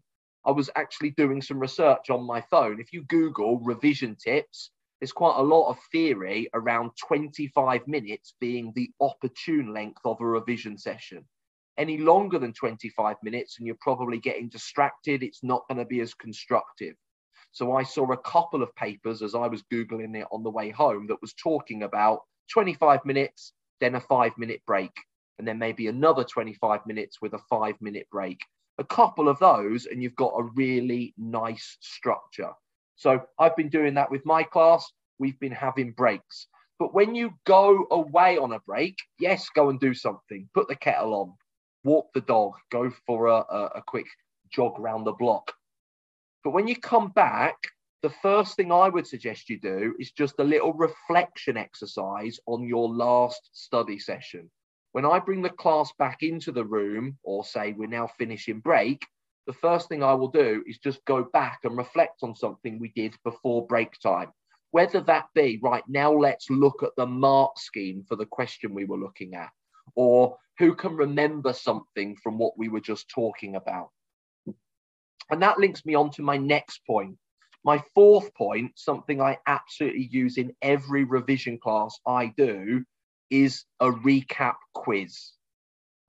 I 0.44 0.52
was 0.52 0.70
actually 0.76 1.10
doing 1.10 1.42
some 1.42 1.58
research 1.58 2.10
on 2.10 2.26
my 2.26 2.40
phone. 2.42 2.80
If 2.80 2.92
you 2.92 3.02
Google 3.04 3.58
revision 3.60 4.16
tips, 4.16 4.70
there's 5.02 5.10
quite 5.10 5.36
a 5.36 5.42
lot 5.42 5.68
of 5.68 5.80
theory 5.90 6.48
around 6.54 6.92
25 7.08 7.88
minutes 7.88 8.34
being 8.38 8.72
the 8.76 8.88
opportune 9.00 9.74
length 9.74 10.00
of 10.04 10.20
a 10.20 10.24
revision 10.24 10.78
session. 10.78 11.24
Any 11.76 11.98
longer 11.98 12.38
than 12.38 12.52
25 12.52 13.16
minutes, 13.24 13.56
and 13.58 13.66
you're 13.66 13.74
probably 13.80 14.18
getting 14.20 14.48
distracted, 14.48 15.24
it's 15.24 15.42
not 15.42 15.66
going 15.68 15.78
to 15.78 15.84
be 15.84 16.02
as 16.02 16.14
constructive. 16.14 16.94
So 17.50 17.74
I 17.74 17.82
saw 17.82 18.12
a 18.12 18.16
couple 18.16 18.62
of 18.62 18.72
papers 18.76 19.22
as 19.22 19.34
I 19.34 19.48
was 19.48 19.64
Googling 19.72 20.16
it 20.16 20.28
on 20.30 20.44
the 20.44 20.50
way 20.50 20.70
home 20.70 21.08
that 21.08 21.20
was 21.20 21.34
talking 21.34 21.82
about 21.82 22.20
25 22.52 23.04
minutes, 23.04 23.54
then 23.80 23.96
a 23.96 24.00
five 24.00 24.38
minute 24.38 24.60
break, 24.68 24.92
and 25.40 25.48
then 25.48 25.58
maybe 25.58 25.88
another 25.88 26.22
25 26.22 26.86
minutes 26.86 27.20
with 27.20 27.34
a 27.34 27.40
five 27.50 27.74
minute 27.80 28.06
break. 28.12 28.38
A 28.78 28.84
couple 28.84 29.28
of 29.28 29.40
those, 29.40 29.86
and 29.86 30.00
you've 30.00 30.14
got 30.14 30.38
a 30.38 30.44
really 30.54 31.12
nice 31.18 31.76
structure. 31.80 32.52
So 32.96 33.22
I've 33.38 33.56
been 33.56 33.68
doing 33.68 33.94
that 33.94 34.10
with 34.10 34.24
my 34.24 34.42
class. 34.42 34.90
We've 35.18 35.38
been 35.40 35.52
having 35.52 35.92
breaks. 35.92 36.46
But 36.78 36.94
when 36.94 37.14
you 37.14 37.34
go 37.44 37.86
away 37.90 38.38
on 38.38 38.52
a 38.52 38.60
break, 38.60 38.98
yes, 39.18 39.48
go 39.54 39.68
and 39.68 39.78
do 39.78 39.94
something. 39.94 40.48
Put 40.52 40.68
the 40.68 40.76
kettle 40.76 41.14
on, 41.14 41.34
walk 41.84 42.12
the 42.12 42.22
dog, 42.22 42.54
go 42.70 42.90
for 43.06 43.28
a, 43.28 43.44
a, 43.76 43.82
quick 43.86 44.06
jog 44.50 44.80
around 44.80 45.04
the 45.04 45.12
block. 45.12 45.52
But 46.42 46.50
when 46.50 46.66
you 46.66 46.74
come 46.74 47.10
back, 47.10 47.54
the 48.02 48.10
first 48.10 48.56
thing 48.56 48.72
I 48.72 48.88
would 48.88 49.06
suggest 49.06 49.48
you 49.48 49.60
do 49.60 49.94
is 50.00 50.10
just 50.10 50.40
a 50.40 50.44
little 50.44 50.72
reflection 50.72 51.56
exercise 51.56 52.40
on 52.46 52.66
your 52.66 52.88
last 52.88 53.50
study 53.52 54.00
session. 54.00 54.50
When 54.90 55.06
I 55.06 55.20
bring 55.20 55.40
the 55.40 55.50
class 55.50 55.92
back 55.98 56.22
into 56.22 56.50
the 56.50 56.64
room, 56.64 57.16
or 57.22 57.44
say 57.44 57.72
we're 57.72 57.86
now 57.86 58.08
finishing 58.18 58.58
break, 58.58 59.06
the 59.46 59.52
first 59.52 59.88
thing 59.88 60.02
I 60.02 60.14
will 60.14 60.30
do 60.30 60.62
is 60.66 60.78
just 60.78 61.04
go 61.04 61.24
back 61.32 61.60
and 61.64 61.76
reflect 61.76 62.22
on 62.22 62.36
something 62.36 62.78
we 62.78 62.92
did 62.94 63.14
before 63.24 63.66
break 63.66 63.98
time. 64.00 64.30
Whether 64.70 65.00
that 65.02 65.26
be, 65.34 65.58
right 65.62 65.84
now, 65.88 66.12
let's 66.12 66.48
look 66.48 66.82
at 66.82 66.96
the 66.96 67.06
mark 67.06 67.58
scheme 67.58 68.04
for 68.08 68.16
the 68.16 68.26
question 68.26 68.74
we 68.74 68.84
were 68.84 68.96
looking 68.96 69.34
at, 69.34 69.50
or 69.94 70.36
who 70.58 70.74
can 70.74 70.96
remember 70.96 71.52
something 71.52 72.16
from 72.22 72.38
what 72.38 72.56
we 72.56 72.68
were 72.68 72.80
just 72.80 73.08
talking 73.08 73.56
about. 73.56 73.90
And 75.30 75.42
that 75.42 75.58
links 75.58 75.84
me 75.84 75.94
on 75.94 76.10
to 76.12 76.22
my 76.22 76.36
next 76.36 76.80
point. 76.86 77.16
My 77.64 77.82
fourth 77.94 78.34
point, 78.34 78.72
something 78.76 79.20
I 79.20 79.38
absolutely 79.46 80.08
use 80.10 80.36
in 80.36 80.54
every 80.62 81.04
revision 81.04 81.58
class 81.58 81.98
I 82.06 82.32
do, 82.36 82.84
is 83.30 83.64
a 83.80 83.90
recap 83.90 84.56
quiz. 84.74 85.32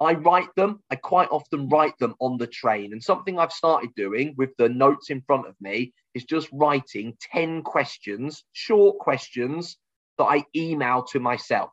I 0.03 0.13
write 0.13 0.53
them, 0.55 0.81
I 0.89 0.95
quite 0.95 1.29
often 1.29 1.69
write 1.69 1.97
them 1.99 2.15
on 2.19 2.37
the 2.37 2.47
train. 2.47 2.93
And 2.93 3.03
something 3.03 3.37
I've 3.37 3.51
started 3.51 3.93
doing 3.95 4.33
with 4.37 4.55
the 4.57 4.69
notes 4.69 5.09
in 5.09 5.21
front 5.21 5.47
of 5.47 5.55
me 5.61 5.93
is 6.13 6.25
just 6.25 6.49
writing 6.51 7.17
10 7.31 7.63
questions, 7.63 8.43
short 8.53 8.97
questions 8.99 9.77
that 10.17 10.25
I 10.25 10.45
email 10.55 11.03
to 11.11 11.19
myself. 11.19 11.71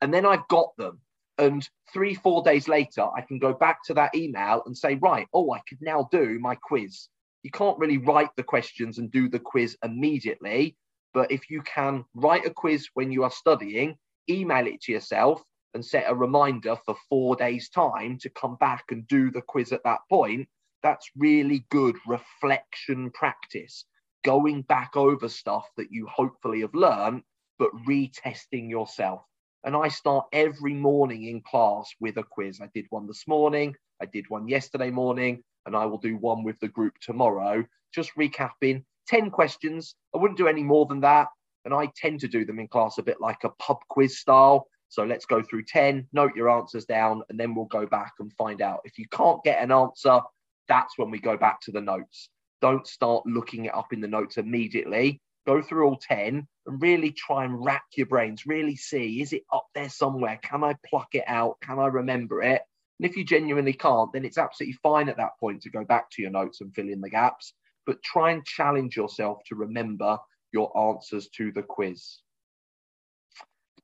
And 0.00 0.12
then 0.12 0.26
I've 0.26 0.46
got 0.48 0.76
them. 0.76 1.00
And 1.38 1.68
three, 1.92 2.14
four 2.14 2.42
days 2.42 2.68
later, 2.68 3.06
I 3.14 3.20
can 3.20 3.38
go 3.38 3.52
back 3.52 3.84
to 3.84 3.94
that 3.94 4.14
email 4.14 4.62
and 4.66 4.76
say, 4.76 4.94
right, 4.96 5.26
oh, 5.34 5.52
I 5.52 5.60
could 5.68 5.82
now 5.82 6.08
do 6.10 6.38
my 6.40 6.54
quiz. 6.54 7.08
You 7.42 7.50
can't 7.50 7.78
really 7.78 7.98
write 7.98 8.30
the 8.36 8.42
questions 8.42 8.98
and 8.98 9.10
do 9.10 9.28
the 9.28 9.38
quiz 9.38 9.76
immediately. 9.84 10.76
But 11.12 11.30
if 11.30 11.50
you 11.50 11.62
can 11.62 12.04
write 12.14 12.46
a 12.46 12.50
quiz 12.50 12.88
when 12.94 13.12
you 13.12 13.24
are 13.24 13.30
studying, 13.30 13.96
email 14.28 14.66
it 14.66 14.80
to 14.82 14.92
yourself 14.92 15.42
and 15.76 15.84
set 15.84 16.06
a 16.08 16.14
reminder 16.14 16.74
for 16.86 16.96
four 17.08 17.36
days' 17.36 17.68
time 17.68 18.18
to 18.18 18.30
come 18.30 18.56
back 18.56 18.86
and 18.90 19.06
do 19.06 19.30
the 19.30 19.42
quiz 19.42 19.72
at 19.72 19.84
that 19.84 20.00
point, 20.08 20.48
that's 20.82 21.10
really 21.16 21.66
good 21.70 21.96
reflection 22.06 23.10
practice. 23.10 23.84
Going 24.24 24.62
back 24.62 24.96
over 24.96 25.28
stuff 25.28 25.68
that 25.76 25.92
you 25.92 26.06
hopefully 26.06 26.62
have 26.62 26.74
learned, 26.74 27.22
but 27.58 27.70
retesting 27.86 28.70
yourself. 28.70 29.22
And 29.64 29.76
I 29.76 29.88
start 29.88 30.26
every 30.32 30.72
morning 30.72 31.24
in 31.24 31.42
class 31.42 31.90
with 32.00 32.16
a 32.16 32.22
quiz. 32.22 32.58
I 32.62 32.70
did 32.74 32.86
one 32.88 33.06
this 33.06 33.28
morning, 33.28 33.74
I 34.00 34.06
did 34.06 34.24
one 34.30 34.48
yesterday 34.48 34.90
morning, 34.90 35.42
and 35.66 35.76
I 35.76 35.84
will 35.84 35.98
do 35.98 36.16
one 36.16 36.42
with 36.42 36.58
the 36.60 36.68
group 36.68 36.94
tomorrow, 37.02 37.64
just 37.94 38.12
recapping 38.18 38.82
10 39.08 39.30
questions. 39.30 39.94
I 40.14 40.18
wouldn't 40.18 40.38
do 40.38 40.48
any 40.48 40.62
more 40.62 40.86
than 40.86 41.00
that. 41.00 41.28
And 41.66 41.74
I 41.74 41.90
tend 41.96 42.20
to 42.20 42.28
do 42.28 42.46
them 42.46 42.60
in 42.60 42.68
class 42.68 42.96
a 42.96 43.02
bit 43.02 43.20
like 43.20 43.44
a 43.44 43.50
pub 43.58 43.78
quiz 43.88 44.18
style. 44.18 44.68
So 44.88 45.04
let's 45.04 45.26
go 45.26 45.42
through 45.42 45.64
10, 45.64 46.08
note 46.12 46.36
your 46.36 46.50
answers 46.50 46.84
down, 46.84 47.22
and 47.28 47.38
then 47.38 47.54
we'll 47.54 47.66
go 47.66 47.86
back 47.86 48.12
and 48.20 48.32
find 48.34 48.62
out. 48.62 48.80
If 48.84 48.98
you 48.98 49.06
can't 49.10 49.42
get 49.44 49.62
an 49.62 49.72
answer, 49.72 50.20
that's 50.68 50.96
when 50.96 51.10
we 51.10 51.18
go 51.18 51.36
back 51.36 51.60
to 51.62 51.72
the 51.72 51.80
notes. 51.80 52.30
Don't 52.60 52.86
start 52.86 53.26
looking 53.26 53.66
it 53.66 53.74
up 53.74 53.92
in 53.92 54.00
the 54.00 54.08
notes 54.08 54.38
immediately 54.38 55.20
go 55.46 55.62
through 55.62 55.86
all 55.86 55.96
10 55.96 56.46
and 56.66 56.82
really 56.82 57.12
try 57.12 57.44
and 57.44 57.64
rack 57.64 57.84
your 57.96 58.06
brains, 58.06 58.46
really 58.46 58.76
see 58.76 59.22
is 59.22 59.32
it 59.32 59.44
up 59.52 59.66
there 59.74 59.88
somewhere? 59.88 60.38
Can 60.42 60.64
I 60.64 60.74
pluck 60.84 61.08
it 61.12 61.24
out? 61.26 61.56
Can 61.62 61.78
I 61.78 61.86
remember 61.86 62.42
it? 62.42 62.62
And 62.98 63.08
if 63.08 63.16
you 63.16 63.24
genuinely 63.24 63.72
can't, 63.72 64.12
then 64.12 64.24
it's 64.24 64.38
absolutely 64.38 64.76
fine 64.82 65.08
at 65.08 65.18
that 65.18 65.38
point 65.38 65.62
to 65.62 65.70
go 65.70 65.84
back 65.84 66.10
to 66.12 66.22
your 66.22 66.30
notes 66.30 66.60
and 66.60 66.74
fill 66.74 66.88
in 66.88 67.00
the 67.00 67.10
gaps. 67.10 67.54
But 67.86 68.02
try 68.02 68.32
and 68.32 68.44
challenge 68.44 68.96
yourself 68.96 69.38
to 69.48 69.54
remember 69.54 70.18
your 70.52 70.76
answers 70.76 71.28
to 71.36 71.52
the 71.52 71.62
quiz. 71.62 72.18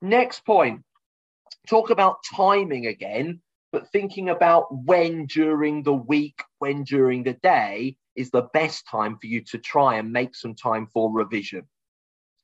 Next 0.01 0.45
point 0.45 0.83
talk 1.67 1.91
about 1.91 2.19
timing 2.35 2.87
again, 2.87 3.41
but 3.73 3.91
thinking 3.91 4.29
about 4.29 4.67
when 4.85 5.27
during 5.27 5.83
the 5.83 5.95
week, 5.95 6.43
when 6.59 6.85
during 6.85 7.23
the 7.23 7.35
day 7.35 7.97
is 8.17 8.31
the 8.31 8.49
best 8.53 8.87
time 8.87 9.17
for 9.19 9.27
you 9.27 9.41
to 9.41 9.59
try 9.59 9.97
and 9.97 10.13
make 10.13 10.35
some 10.35 10.55
time 10.55 10.87
for 10.93 11.11
revision. 11.11 11.67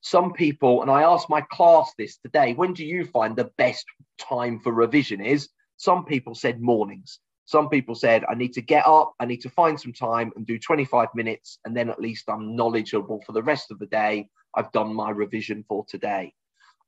Some 0.00 0.32
people, 0.32 0.82
and 0.82 0.90
I 0.90 1.02
asked 1.02 1.28
my 1.28 1.40
class 1.40 1.92
this 1.98 2.16
today, 2.18 2.54
when 2.54 2.72
do 2.72 2.84
you 2.84 3.04
find 3.04 3.36
the 3.36 3.50
best 3.58 3.84
time 4.18 4.60
for 4.60 4.72
revision 4.72 5.20
is? 5.20 5.48
Some 5.76 6.04
people 6.04 6.34
said 6.34 6.60
mornings. 6.60 7.18
Some 7.44 7.68
people 7.68 7.94
said, 7.94 8.24
I 8.28 8.34
need 8.34 8.52
to 8.54 8.60
get 8.60 8.86
up, 8.86 9.14
I 9.18 9.24
need 9.24 9.40
to 9.40 9.50
find 9.50 9.80
some 9.80 9.92
time 9.92 10.32
and 10.36 10.46
do 10.46 10.58
25 10.58 11.08
minutes, 11.14 11.58
and 11.64 11.76
then 11.76 11.88
at 11.88 12.00
least 12.00 12.28
I'm 12.28 12.54
knowledgeable 12.54 13.22
for 13.24 13.32
the 13.32 13.42
rest 13.42 13.70
of 13.70 13.78
the 13.78 13.86
day. 13.86 14.28
I've 14.54 14.70
done 14.72 14.94
my 14.94 15.10
revision 15.10 15.64
for 15.66 15.84
today. 15.88 16.34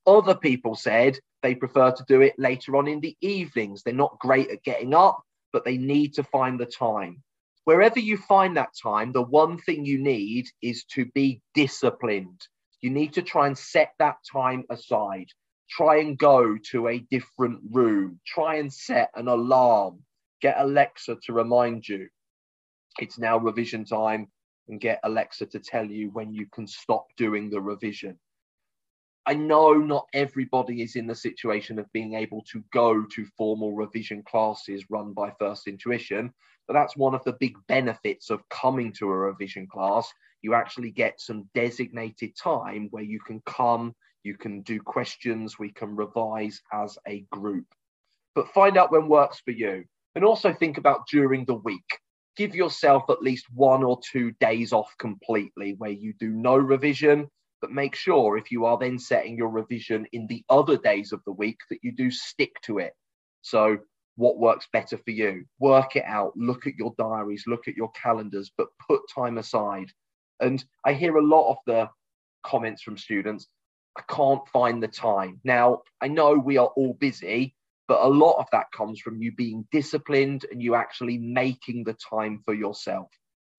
Other 0.06 0.34
people 0.34 0.74
said 0.74 1.18
they 1.42 1.54
prefer 1.54 1.92
to 1.92 2.04
do 2.08 2.20
it 2.20 2.34
later 2.38 2.76
on 2.76 2.88
in 2.88 3.00
the 3.00 3.16
evenings. 3.20 3.82
They're 3.82 3.94
not 3.94 4.18
great 4.18 4.50
at 4.50 4.62
getting 4.62 4.94
up, 4.94 5.22
but 5.52 5.64
they 5.64 5.76
need 5.76 6.14
to 6.14 6.24
find 6.24 6.58
the 6.58 6.66
time. 6.66 7.22
Wherever 7.64 8.00
you 8.00 8.16
find 8.16 8.56
that 8.56 8.74
time, 8.82 9.12
the 9.12 9.22
one 9.22 9.58
thing 9.58 9.84
you 9.84 9.98
need 9.98 10.46
is 10.62 10.84
to 10.84 11.06
be 11.14 11.40
disciplined. 11.54 12.46
You 12.80 12.90
need 12.90 13.12
to 13.14 13.22
try 13.22 13.46
and 13.46 13.56
set 13.56 13.92
that 13.98 14.16
time 14.30 14.64
aside. 14.70 15.26
Try 15.68 16.00
and 16.00 16.18
go 16.18 16.56
to 16.70 16.88
a 16.88 16.98
different 17.10 17.60
room. 17.70 18.20
Try 18.26 18.56
and 18.56 18.72
set 18.72 19.10
an 19.14 19.28
alarm. 19.28 20.00
Get 20.40 20.56
Alexa 20.58 21.16
to 21.24 21.32
remind 21.32 21.86
you 21.86 22.08
it's 22.98 23.18
now 23.18 23.38
revision 23.38 23.84
time 23.84 24.28
and 24.68 24.80
get 24.80 25.00
Alexa 25.04 25.46
to 25.46 25.58
tell 25.58 25.84
you 25.84 26.10
when 26.10 26.32
you 26.32 26.46
can 26.52 26.66
stop 26.66 27.06
doing 27.16 27.50
the 27.50 27.60
revision. 27.60 28.18
I 29.30 29.34
know 29.34 29.74
not 29.74 30.08
everybody 30.12 30.82
is 30.82 30.96
in 30.96 31.06
the 31.06 31.14
situation 31.14 31.78
of 31.78 31.92
being 31.92 32.14
able 32.14 32.42
to 32.50 32.64
go 32.72 33.04
to 33.04 33.26
formal 33.38 33.76
revision 33.76 34.24
classes 34.24 34.90
run 34.90 35.12
by 35.12 35.30
First 35.38 35.68
Intuition, 35.68 36.32
but 36.66 36.74
that's 36.74 36.96
one 36.96 37.14
of 37.14 37.22
the 37.22 37.36
big 37.38 37.54
benefits 37.68 38.30
of 38.30 38.48
coming 38.48 38.92
to 38.94 39.06
a 39.06 39.16
revision 39.16 39.68
class. 39.68 40.12
You 40.42 40.54
actually 40.54 40.90
get 40.90 41.20
some 41.20 41.48
designated 41.54 42.34
time 42.36 42.88
where 42.90 43.04
you 43.04 43.20
can 43.20 43.40
come, 43.46 43.94
you 44.24 44.36
can 44.36 44.62
do 44.62 44.80
questions, 44.80 45.60
we 45.60 45.70
can 45.70 45.94
revise 45.94 46.60
as 46.72 46.98
a 47.06 47.24
group. 47.30 47.66
But 48.34 48.48
find 48.48 48.76
out 48.76 48.90
when 48.90 49.06
works 49.06 49.40
for 49.44 49.52
you. 49.52 49.84
And 50.16 50.24
also 50.24 50.52
think 50.52 50.76
about 50.76 51.06
during 51.06 51.44
the 51.44 51.54
week. 51.54 52.00
Give 52.36 52.56
yourself 52.56 53.04
at 53.08 53.22
least 53.22 53.46
one 53.54 53.84
or 53.84 54.00
two 54.10 54.32
days 54.40 54.72
off 54.72 54.92
completely 54.98 55.76
where 55.78 55.92
you 55.92 56.14
do 56.18 56.30
no 56.30 56.56
revision 56.56 57.28
but 57.60 57.70
make 57.70 57.94
sure 57.94 58.36
if 58.36 58.50
you 58.50 58.64
are 58.64 58.78
then 58.78 58.98
setting 58.98 59.36
your 59.36 59.48
revision 59.48 60.06
in 60.12 60.26
the 60.26 60.44
other 60.48 60.76
days 60.76 61.12
of 61.12 61.22
the 61.24 61.32
week 61.32 61.58
that 61.70 61.80
you 61.82 61.92
do 61.92 62.10
stick 62.10 62.52
to 62.62 62.78
it. 62.78 62.92
So, 63.42 63.78
what 64.16 64.38
works 64.38 64.68
better 64.72 64.98
for 64.98 65.10
you? 65.12 65.44
Work 65.58 65.96
it 65.96 66.04
out, 66.04 66.36
look 66.36 66.66
at 66.66 66.76
your 66.76 66.94
diaries, 66.98 67.44
look 67.46 67.68
at 67.68 67.76
your 67.76 67.90
calendars, 67.92 68.50
but 68.56 68.68
put 68.86 69.00
time 69.14 69.38
aside. 69.38 69.90
And 70.40 70.62
I 70.84 70.92
hear 70.92 71.16
a 71.16 71.26
lot 71.26 71.50
of 71.50 71.56
the 71.66 71.88
comments 72.42 72.82
from 72.82 72.96
students 72.96 73.46
I 73.96 74.02
can't 74.08 74.46
find 74.48 74.82
the 74.82 74.88
time. 74.88 75.40
Now, 75.44 75.82
I 76.00 76.08
know 76.08 76.34
we 76.34 76.58
are 76.58 76.70
all 76.76 76.94
busy, 76.94 77.54
but 77.88 78.02
a 78.02 78.08
lot 78.08 78.38
of 78.38 78.46
that 78.52 78.70
comes 78.72 79.00
from 79.00 79.20
you 79.20 79.32
being 79.32 79.66
disciplined 79.72 80.46
and 80.50 80.62
you 80.62 80.74
actually 80.74 81.18
making 81.18 81.84
the 81.84 81.94
time 81.94 82.40
for 82.44 82.54
yourself 82.54 83.08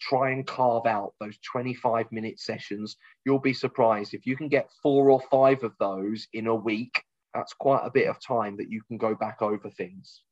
try 0.01 0.31
and 0.31 0.45
carve 0.45 0.85
out 0.85 1.13
those 1.19 1.37
25 1.39 2.11
minute 2.11 2.39
sessions. 2.39 2.97
You'll 3.25 3.39
be 3.39 3.53
surprised 3.53 4.13
if 4.13 4.25
you 4.25 4.35
can 4.35 4.49
get 4.49 4.71
four 4.81 5.11
or 5.11 5.21
five 5.21 5.63
of 5.63 5.73
those 5.79 6.27
in 6.33 6.47
a 6.47 6.55
week. 6.55 7.03
That's 7.33 7.53
quite 7.53 7.85
a 7.85 7.91
bit 7.91 8.07
of 8.07 8.19
time 8.19 8.57
that 8.57 8.69
you 8.69 8.81
can 8.87 8.97
go 8.97 9.15
back 9.15 9.41
over 9.41 9.69
things. 9.69 10.23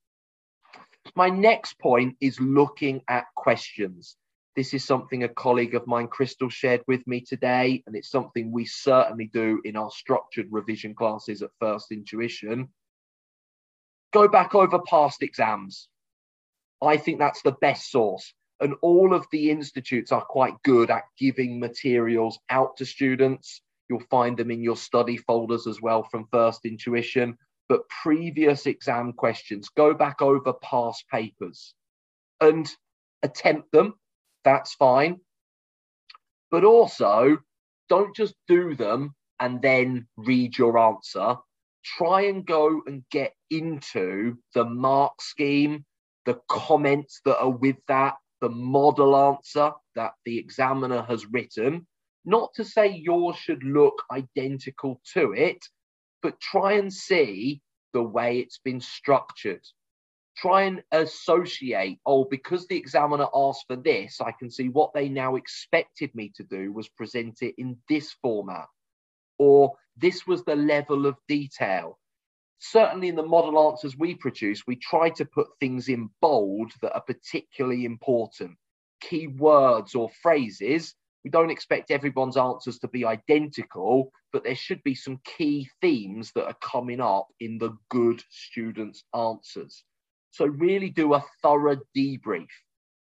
My 1.15 1.29
next 1.29 1.79
point 1.79 2.17
is 2.19 2.39
looking 2.39 3.01
at 3.07 3.25
questions. 3.35 4.17
This 4.55 4.73
is 4.73 4.83
something 4.83 5.23
a 5.23 5.29
colleague 5.29 5.75
of 5.75 5.87
mine, 5.87 6.07
Crystal, 6.07 6.49
shared 6.49 6.81
with 6.87 7.05
me 7.07 7.21
today, 7.21 7.83
and 7.87 7.95
it's 7.95 8.11
something 8.11 8.51
we 8.51 8.65
certainly 8.65 9.29
do 9.31 9.61
in 9.63 9.77
our 9.77 9.91
structured 9.91 10.47
revision 10.51 10.95
classes 10.95 11.41
at 11.41 11.51
First 11.59 11.91
Intuition. 11.91 12.67
Go 14.11 14.27
back 14.27 14.55
over 14.55 14.79
past 14.79 15.23
exams. 15.23 15.87
I 16.81 16.97
think 16.97 17.19
that's 17.19 17.41
the 17.43 17.51
best 17.51 17.89
source. 17.91 18.33
And 18.61 18.75
all 18.81 19.13
of 19.13 19.25
the 19.31 19.51
institutes 19.51 20.11
are 20.11 20.25
quite 20.25 20.61
good 20.63 20.91
at 20.91 21.03
giving 21.17 21.59
materials 21.59 22.39
out 22.49 22.77
to 22.77 22.85
students. 22.85 23.61
You'll 23.89 24.03
find 24.11 24.37
them 24.37 24.51
in 24.51 24.61
your 24.61 24.75
study 24.75 25.17
folders 25.17 25.65
as 25.65 25.81
well 25.81 26.03
from 26.03 26.27
First 26.31 26.65
Intuition. 26.65 27.37
But 27.69 27.87
previous 28.03 28.65
exam 28.65 29.13
questions, 29.13 29.69
go 29.69 29.93
back 29.93 30.21
over 30.21 30.53
past 30.53 31.05
papers 31.09 31.73
and 32.41 32.69
attempt 33.23 33.71
them. 33.71 33.93
That's 34.43 34.73
fine. 34.73 35.19
But 36.51 36.63
also, 36.63 37.37
don't 37.89 38.15
just 38.15 38.35
do 38.47 38.75
them 38.75 39.15
and 39.39 39.61
then 39.61 40.07
read 40.17 40.57
your 40.57 40.77
answer. 40.77 41.35
Try 41.83 42.23
and 42.23 42.45
go 42.45 42.81
and 42.85 43.03
get 43.11 43.33
into 43.49 44.37
the 44.53 44.65
mark 44.65 45.21
scheme, 45.21 45.85
the 46.25 46.39
comments 46.49 47.21
that 47.25 47.39
are 47.39 47.49
with 47.49 47.77
that, 47.87 48.15
the 48.41 48.49
model 48.49 49.15
answer 49.15 49.71
that 49.95 50.13
the 50.25 50.37
examiner 50.37 51.01
has 51.03 51.25
written. 51.25 51.87
Not 52.25 52.53
to 52.55 52.63
say 52.63 52.87
yours 52.87 53.37
should 53.37 53.63
look 53.63 54.03
identical 54.11 55.01
to 55.13 55.33
it, 55.33 55.65
but 56.21 56.39
try 56.39 56.73
and 56.73 56.93
see 56.93 57.61
the 57.93 58.03
way 58.03 58.39
it's 58.39 58.59
been 58.59 58.81
structured. 58.81 59.63
Try 60.37 60.63
and 60.63 60.83
associate, 60.91 61.99
oh, 62.05 62.25
because 62.25 62.67
the 62.67 62.77
examiner 62.77 63.27
asked 63.33 63.65
for 63.67 63.75
this, 63.75 64.21
I 64.21 64.31
can 64.31 64.49
see 64.49 64.69
what 64.69 64.93
they 64.93 65.09
now 65.09 65.35
expected 65.35 66.13
me 66.15 66.31
to 66.35 66.43
do 66.43 66.71
was 66.71 66.87
present 66.87 67.41
it 67.41 67.55
in 67.57 67.77
this 67.89 68.13
format. 68.21 68.67
Or 69.37 69.73
this 69.97 70.25
was 70.27 70.43
the 70.43 70.55
level 70.55 71.05
of 71.05 71.17
detail 71.27 71.99
certainly 72.59 73.07
in 73.07 73.15
the 73.15 73.23
model 73.23 73.69
answers 73.69 73.97
we 73.97 74.15
produce, 74.15 74.67
we 74.67 74.75
try 74.75 75.09
to 75.11 75.25
put 75.25 75.47
things 75.59 75.89
in 75.89 76.09
bold 76.21 76.71
that 76.81 76.93
are 76.93 77.01
particularly 77.01 77.85
important. 77.85 78.57
key 79.01 79.27
words 79.27 79.95
or 79.95 80.09
phrases. 80.21 80.95
We 81.23 81.31
don't 81.31 81.49
expect 81.51 81.91
everyone's 81.91 82.37
answers 82.37 82.79
to 82.79 82.87
be 82.89 83.05
identical, 83.05 84.11
but 84.33 84.43
there 84.43 84.55
should 84.55 84.83
be 84.83 84.95
some 84.95 85.19
key 85.23 85.69
themes 85.81 86.31
that 86.33 86.45
are 86.45 86.57
coming 86.61 86.99
up 87.01 87.27
in 87.39 87.57
the 87.57 87.77
good 87.89 88.21
students' 88.29 89.03
answers. 89.15 89.83
So, 90.31 90.45
really 90.45 90.89
do 90.89 91.13
a 91.13 91.23
thorough 91.41 91.79
debrief. 91.95 92.49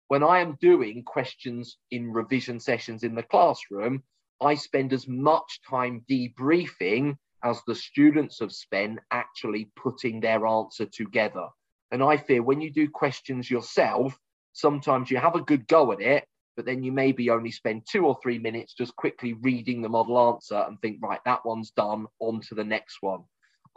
When 0.09 0.23
I 0.23 0.39
am 0.39 0.57
doing 0.61 1.03
questions 1.03 1.77
in 1.91 2.11
revision 2.11 2.59
sessions 2.59 3.03
in 3.03 3.15
the 3.15 3.23
classroom, 3.23 4.03
I 4.41 4.55
spend 4.55 4.93
as 4.93 5.07
much 5.07 5.61
time 5.69 6.05
debriefing 6.09 7.17
as 7.45 7.61
the 7.67 7.75
students 7.75 8.39
have 8.39 8.51
spent 8.51 8.99
actually 9.11 9.69
putting 9.75 10.19
their 10.19 10.45
answer 10.47 10.85
together. 10.85 11.47
And 11.91 12.03
I 12.03 12.17
fear 12.17 12.41
when 12.41 12.59
you 12.59 12.71
do 12.73 12.89
questions 12.89 13.49
yourself, 13.49 14.17
sometimes 14.53 15.11
you 15.11 15.17
have 15.17 15.35
a 15.35 15.41
good 15.41 15.67
go 15.67 15.91
at 15.91 16.01
it, 16.01 16.25
but 16.55 16.65
then 16.65 16.83
you 16.83 16.91
maybe 16.91 17.29
only 17.29 17.51
spend 17.51 17.83
two 17.89 18.05
or 18.05 18.17
three 18.21 18.39
minutes 18.39 18.73
just 18.73 18.95
quickly 18.95 19.33
reading 19.33 19.81
the 19.81 19.89
model 19.89 20.17
answer 20.33 20.65
and 20.67 20.81
think, 20.81 20.97
right, 21.01 21.19
that 21.25 21.45
one's 21.45 21.71
done, 21.71 22.07
on 22.19 22.41
to 22.41 22.55
the 22.55 22.63
next 22.63 22.97
one. 23.01 23.23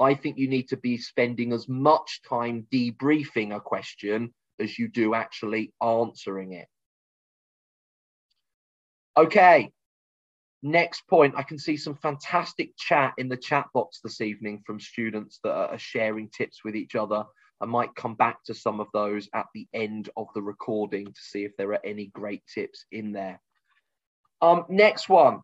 I 0.01 0.15
think 0.15 0.39
you 0.39 0.49
need 0.49 0.69
to 0.69 0.77
be 0.77 0.97
spending 0.97 1.53
as 1.53 1.69
much 1.69 2.23
time 2.29 2.67
debriefing 2.73 3.55
a 3.55 3.61
question 3.61 4.33
as 4.59 4.79
you 4.79 4.89
do 4.89 5.15
actually 5.15 5.73
answering 5.83 6.53
it. 6.53 6.69
Okay, 9.17 9.73
next 10.63 11.07
point. 11.09 11.35
I 11.37 11.43
can 11.43 11.59
see 11.59 11.77
some 11.77 11.95
fantastic 11.97 12.77
chat 12.77 13.15
in 13.19 13.29
the 13.29 13.37
chat 13.37 13.67
box 13.73 14.01
this 14.03 14.21
evening 14.21 14.63
from 14.67 14.81
students 14.81 15.41
that 15.45 15.53
are 15.53 15.79
sharing 15.79 16.29
tips 16.29 16.65
with 16.65 16.75
each 16.77 16.95
other. 16.95 17.25
I 17.61 17.67
might 17.67 17.95
come 17.95 18.15
back 18.15 18.45
to 18.45 18.55
some 18.55 18.81
of 18.81 18.87
those 18.93 19.29
at 19.35 19.47
the 19.55 19.67
end 19.75 20.11
of 20.17 20.29
the 20.35 20.43
recording 20.43 21.07
to 21.07 21.21
see 21.21 21.45
if 21.45 21.57
there 21.57 21.71
are 21.73 21.85
any 21.85 22.07
great 22.07 22.43
tips 22.53 22.85
in 22.93 23.13
there. 23.13 23.41
Um, 24.41 24.65
next 24.69 25.09
one, 25.09 25.41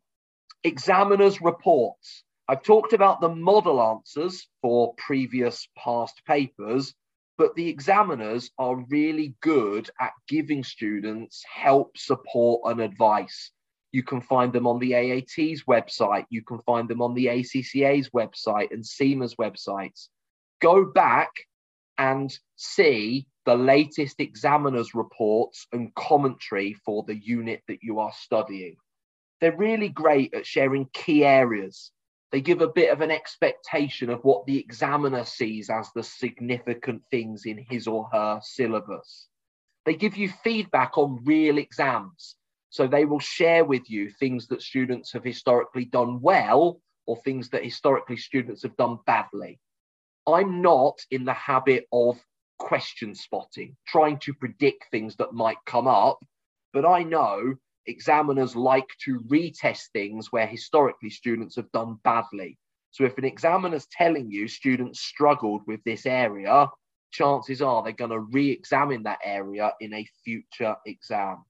examiners 0.63 1.41
reports. 1.41 2.23
I've 2.47 2.63
talked 2.63 2.93
about 2.93 3.21
the 3.21 3.35
model 3.35 3.81
answers 3.81 4.47
for 4.63 4.95
previous 4.97 5.67
past 5.77 6.21
papers, 6.27 6.95
but 7.37 7.57
the 7.57 7.69
examiners 7.69 8.51
are 8.59 8.85
really 8.89 9.35
good 9.41 9.91
at 10.01 10.13
giving 10.29 10.63
students 10.63 11.43
help, 11.53 11.97
support, 11.97 12.61
and 12.71 12.81
advice. 12.81 13.51
You 13.95 14.03
can 14.03 14.21
find 14.21 14.53
them 14.53 14.67
on 14.67 14.79
the 14.79 14.93
AAT's 14.93 15.65
website, 15.65 16.27
you 16.29 16.43
can 16.43 16.59
find 16.61 16.89
them 16.89 17.01
on 17.01 17.15
the 17.15 17.27
ACCA's 17.27 18.11
website 18.11 18.73
and 18.73 18.85
CIMA's 18.85 19.37
websites. 19.37 20.09
Go 20.61 20.85
back 20.85 21.31
and 21.97 22.37
see 22.57 23.27
the 23.47 23.57
latest 23.57 24.21
examiners' 24.21 24.95
reports 24.95 25.67
and 25.73 25.95
commentary 25.95 26.75
for 26.85 27.05
the 27.07 27.17
unit 27.17 27.63
that 27.69 27.83
you 27.83 28.01
are 28.01 28.13
studying. 28.13 28.77
They're 29.41 29.57
really 29.57 29.89
great 29.89 30.35
at 30.35 30.47
sharing 30.47 30.89
key 30.93 31.25
areas 31.25 31.93
they 32.35 32.41
give 32.41 32.63
a 32.63 32.67
bit 32.67 32.91
of 32.91 33.01
an 33.01 33.13
expectation 33.13 34.11
of 34.11 34.25
what 34.25 34.45
the 34.45 34.59
examiner 34.59 35.23
sees 35.25 35.71
as 35.71 35.89
the 35.95 36.03
significant 36.03 37.03
things 37.09 37.47
in 37.47 37.65
his 37.71 37.87
or 37.87 38.09
her 38.13 38.41
syllabus. 38.43 39.29
They 39.87 39.95
give 39.95 40.17
you 40.17 40.29
feedback 40.43 40.99
on 40.99 41.23
real 41.25 41.59
exams. 41.59 42.35
So 42.75 42.89
they 42.89 43.05
will 43.05 43.21
share 43.21 43.65
with 43.65 43.89
you 43.89 44.11
things 44.11 44.49
that 44.49 44.61
students 44.61 45.13
have 45.13 45.23
historically 45.23 45.85
done 45.85 46.21
well 46.21 46.81
or 47.07 47.17
things 47.19 47.49
that 47.51 47.63
historically 47.63 48.17
students 48.17 48.65
have 48.65 48.77
done 48.77 48.99
badly. 49.07 49.61
I'm 50.27 50.61
not 50.61 50.99
in 51.13 51.25
the 51.25 51.35
habit 51.35 51.87
of 51.93 52.21
question 52.59 53.15
spotting, 53.15 53.77
trying 53.87 54.19
to 54.25 54.35
predict 54.35 54.87
things 54.91 55.15
that 55.19 55.33
might 55.33 55.59
come 55.67 55.87
up, 55.87 56.19
but 56.73 56.85
I 56.85 57.05
know 57.05 57.55
examiners 57.87 58.57
like 58.57 58.89
to 59.05 59.21
retest 59.21 59.91
things 59.93 60.33
where 60.33 60.49
historically 60.49 61.11
students 61.11 61.55
have 61.55 61.71
done 61.71 62.01
badly. 62.03 62.59
So 62.91 63.05
if 63.05 63.17
an 63.19 63.25
examiner's 63.25 63.87
telling 63.87 64.33
you 64.33 64.49
students 64.49 64.99
struggled 64.99 65.61
with 65.69 65.79
this 65.85 66.07
area, 66.07 66.67
chances 67.13 67.63
are 67.63 67.85
they're 67.85 67.93
going 67.93 68.11
to 68.11 68.19
re-examine 68.19 69.05
that 69.05 69.21
area 69.23 69.71
in 69.79 69.95
a 69.95 70.09
future 70.25 70.75
exam. 70.85 71.45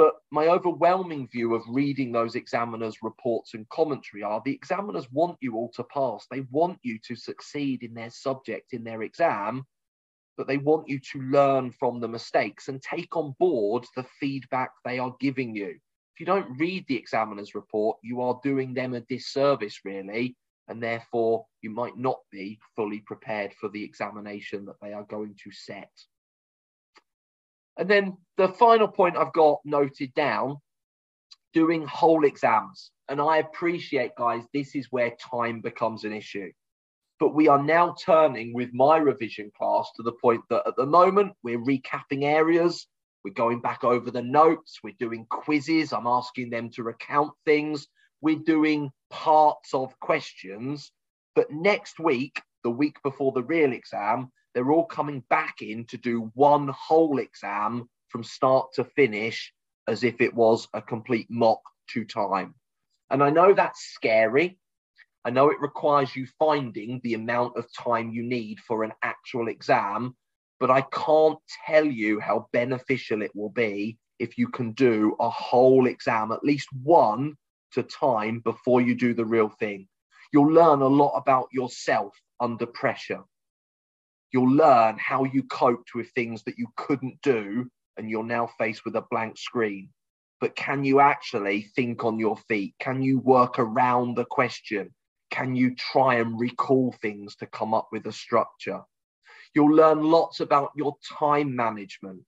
But 0.00 0.14
my 0.30 0.46
overwhelming 0.46 1.28
view 1.28 1.54
of 1.54 1.62
reading 1.68 2.10
those 2.10 2.34
examiners' 2.34 3.02
reports 3.02 3.52
and 3.52 3.68
commentary 3.68 4.22
are 4.22 4.40
the 4.42 4.54
examiners 4.54 5.06
want 5.12 5.36
you 5.42 5.56
all 5.56 5.70
to 5.72 5.84
pass. 5.84 6.26
They 6.30 6.40
want 6.50 6.78
you 6.82 6.98
to 7.06 7.14
succeed 7.14 7.82
in 7.82 7.92
their 7.92 8.08
subject, 8.08 8.72
in 8.72 8.82
their 8.82 9.02
exam 9.02 9.66
but 10.40 10.46
they 10.46 10.56
want 10.56 10.88
you 10.88 10.98
to 10.98 11.20
learn 11.20 11.70
from 11.70 12.00
the 12.00 12.08
mistakes 12.08 12.68
and 12.68 12.80
take 12.80 13.14
on 13.14 13.34
board 13.38 13.84
the 13.94 14.06
feedback 14.18 14.70
they 14.86 14.98
are 14.98 15.14
giving 15.20 15.54
you. 15.54 15.68
If 15.68 16.20
you 16.20 16.24
don't 16.24 16.58
read 16.58 16.86
the 16.88 16.96
examiner's 16.96 17.54
report, 17.54 17.98
you 18.02 18.22
are 18.22 18.40
doing 18.42 18.72
them 18.72 18.94
a 18.94 19.00
disservice, 19.00 19.80
really, 19.84 20.34
and 20.68 20.82
therefore 20.82 21.44
you 21.60 21.68
might 21.68 21.98
not 21.98 22.20
be 22.32 22.58
fully 22.74 23.00
prepared 23.00 23.52
for 23.60 23.68
the 23.68 23.84
examination 23.84 24.64
that 24.64 24.80
they 24.80 24.94
are 24.94 25.04
going 25.10 25.36
to 25.44 25.52
set. 25.52 25.90
And 27.80 27.88
then 27.88 28.18
the 28.36 28.48
final 28.48 28.86
point 28.86 29.16
I've 29.16 29.32
got 29.32 29.60
noted 29.64 30.12
down 30.12 30.58
doing 31.54 31.86
whole 31.86 32.26
exams. 32.26 32.90
And 33.08 33.20
I 33.20 33.38
appreciate, 33.38 34.14
guys, 34.16 34.44
this 34.52 34.76
is 34.76 34.86
where 34.90 35.16
time 35.18 35.62
becomes 35.62 36.04
an 36.04 36.12
issue. 36.12 36.52
But 37.18 37.34
we 37.34 37.48
are 37.48 37.62
now 37.62 37.96
turning 37.98 38.52
with 38.52 38.68
my 38.74 38.98
revision 38.98 39.50
class 39.56 39.90
to 39.96 40.02
the 40.02 40.12
point 40.12 40.42
that 40.50 40.66
at 40.66 40.76
the 40.76 40.86
moment 40.86 41.32
we're 41.42 41.58
recapping 41.58 42.22
areas, 42.22 42.86
we're 43.24 43.32
going 43.32 43.62
back 43.62 43.82
over 43.82 44.10
the 44.10 44.22
notes, 44.22 44.80
we're 44.84 44.94
doing 44.98 45.26
quizzes, 45.30 45.94
I'm 45.94 46.06
asking 46.06 46.50
them 46.50 46.68
to 46.72 46.82
recount 46.82 47.32
things, 47.46 47.88
we're 48.20 48.36
doing 48.36 48.90
parts 49.08 49.72
of 49.72 49.98
questions. 50.00 50.92
But 51.34 51.50
next 51.50 51.98
week, 51.98 52.42
the 52.62 52.70
week 52.70 53.02
before 53.02 53.32
the 53.32 53.42
real 53.42 53.72
exam, 53.72 54.30
they're 54.54 54.70
all 54.70 54.86
coming 54.86 55.22
back 55.30 55.62
in 55.62 55.84
to 55.86 55.96
do 55.96 56.30
one 56.34 56.68
whole 56.68 57.18
exam 57.18 57.88
from 58.08 58.24
start 58.24 58.72
to 58.74 58.84
finish 58.84 59.52
as 59.86 60.04
if 60.04 60.20
it 60.20 60.34
was 60.34 60.68
a 60.74 60.82
complete 60.82 61.26
mock 61.30 61.60
to 61.90 62.04
time. 62.04 62.54
And 63.10 63.22
I 63.22 63.30
know 63.30 63.54
that's 63.54 63.90
scary. 63.92 64.58
I 65.24 65.30
know 65.30 65.50
it 65.50 65.60
requires 65.60 66.14
you 66.16 66.26
finding 66.38 67.00
the 67.02 67.14
amount 67.14 67.56
of 67.56 67.66
time 67.72 68.10
you 68.10 68.22
need 68.22 68.58
for 68.60 68.84
an 68.84 68.92
actual 69.02 69.48
exam, 69.48 70.16
but 70.58 70.70
I 70.70 70.82
can't 70.82 71.38
tell 71.66 71.84
you 71.84 72.20
how 72.20 72.48
beneficial 72.52 73.22
it 73.22 73.34
will 73.34 73.50
be 73.50 73.98
if 74.18 74.38
you 74.38 74.48
can 74.48 74.72
do 74.72 75.16
a 75.18 75.28
whole 75.28 75.86
exam, 75.86 76.30
at 76.32 76.44
least 76.44 76.68
one 76.82 77.34
to 77.72 77.82
time 77.82 78.40
before 78.40 78.80
you 78.80 78.94
do 78.94 79.14
the 79.14 79.24
real 79.24 79.48
thing. 79.48 79.88
You'll 80.32 80.52
learn 80.52 80.82
a 80.82 80.86
lot 80.86 81.16
about 81.16 81.48
yourself 81.52 82.14
under 82.38 82.66
pressure. 82.66 83.22
You'll 84.32 84.50
learn 84.52 84.96
how 84.98 85.24
you 85.24 85.42
coped 85.44 85.94
with 85.94 86.10
things 86.10 86.42
that 86.44 86.58
you 86.58 86.66
couldn't 86.76 87.20
do, 87.22 87.70
and 87.96 88.08
you're 88.08 88.24
now 88.24 88.50
faced 88.58 88.84
with 88.84 88.96
a 88.96 89.06
blank 89.10 89.38
screen. 89.38 89.90
But 90.40 90.56
can 90.56 90.84
you 90.84 91.00
actually 91.00 91.62
think 91.74 92.04
on 92.04 92.18
your 92.18 92.36
feet? 92.36 92.74
Can 92.80 93.02
you 93.02 93.18
work 93.18 93.58
around 93.58 94.16
the 94.16 94.24
question? 94.24 94.94
can 95.30 95.54
you 95.54 95.74
try 95.74 96.16
and 96.16 96.38
recall 96.38 96.92
things 97.00 97.36
to 97.36 97.46
come 97.46 97.72
up 97.72 97.88
with 97.92 98.06
a 98.06 98.12
structure? 98.12 98.82
You'll 99.54 99.74
learn 99.74 100.02
lots 100.02 100.40
about 100.40 100.72
your 100.76 100.96
time 101.18 101.54
management. 101.54 102.22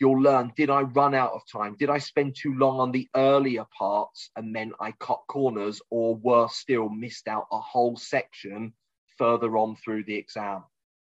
You'll 0.00 0.20
learn 0.20 0.52
did 0.56 0.70
I 0.70 0.82
run 0.82 1.14
out 1.14 1.32
of 1.32 1.42
time? 1.50 1.76
Did 1.78 1.90
I 1.90 1.98
spend 1.98 2.36
too 2.36 2.54
long 2.54 2.80
on 2.80 2.90
the 2.90 3.08
earlier 3.14 3.64
parts 3.76 4.30
and 4.36 4.54
then 4.54 4.72
I 4.80 4.92
cut 4.92 5.20
corners, 5.28 5.80
or 5.90 6.16
worse 6.16 6.56
still, 6.56 6.88
missed 6.88 7.28
out 7.28 7.46
a 7.52 7.60
whole 7.60 7.96
section 7.96 8.72
further 9.18 9.56
on 9.56 9.76
through 9.76 10.04
the 10.04 10.16
exam? 10.16 10.64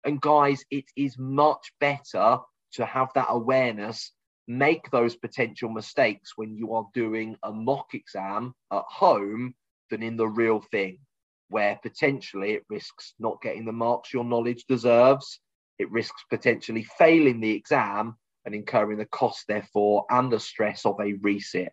And 0.06 0.22
guys, 0.22 0.64
it 0.72 0.86
is 0.96 1.18
much 1.18 1.72
better 1.80 2.40
to 2.74 2.86
have 2.86 3.10
that 3.16 3.28
awareness, 3.30 4.12
make 4.48 4.90
those 4.92 5.16
potential 5.16 5.70
mistakes 5.70 6.34
when 6.36 6.56
you 6.56 6.74
are 6.74 6.88
doing 6.94 7.36
a 7.44 7.52
mock 7.52 7.94
exam 7.94 8.54
at 8.72 8.84
home 8.88 9.54
than 9.90 10.04
in 10.04 10.18
the 10.18 10.28
real 10.28 10.62
thing 10.72 11.00
where 11.50 11.80
potentially 11.82 12.52
it 12.52 12.66
risks 12.70 13.14
not 13.20 13.42
getting 13.42 13.66
the 13.66 13.72
marks 13.72 14.14
your 14.14 14.24
knowledge 14.24 14.66
deserves. 14.68 15.40
It 15.80 15.92
risks 15.92 16.24
potentially 16.30 16.86
failing 16.98 17.40
the 17.40 17.52
exam 17.52 18.16
and 18.46 18.56
incurring 18.56 19.00
the 19.00 19.06
cost, 19.06 19.46
therefore, 19.48 20.06
and 20.10 20.32
the 20.32 20.40
stress 20.40 20.86
of 20.86 21.00
a 21.00 21.14
resit. 21.14 21.70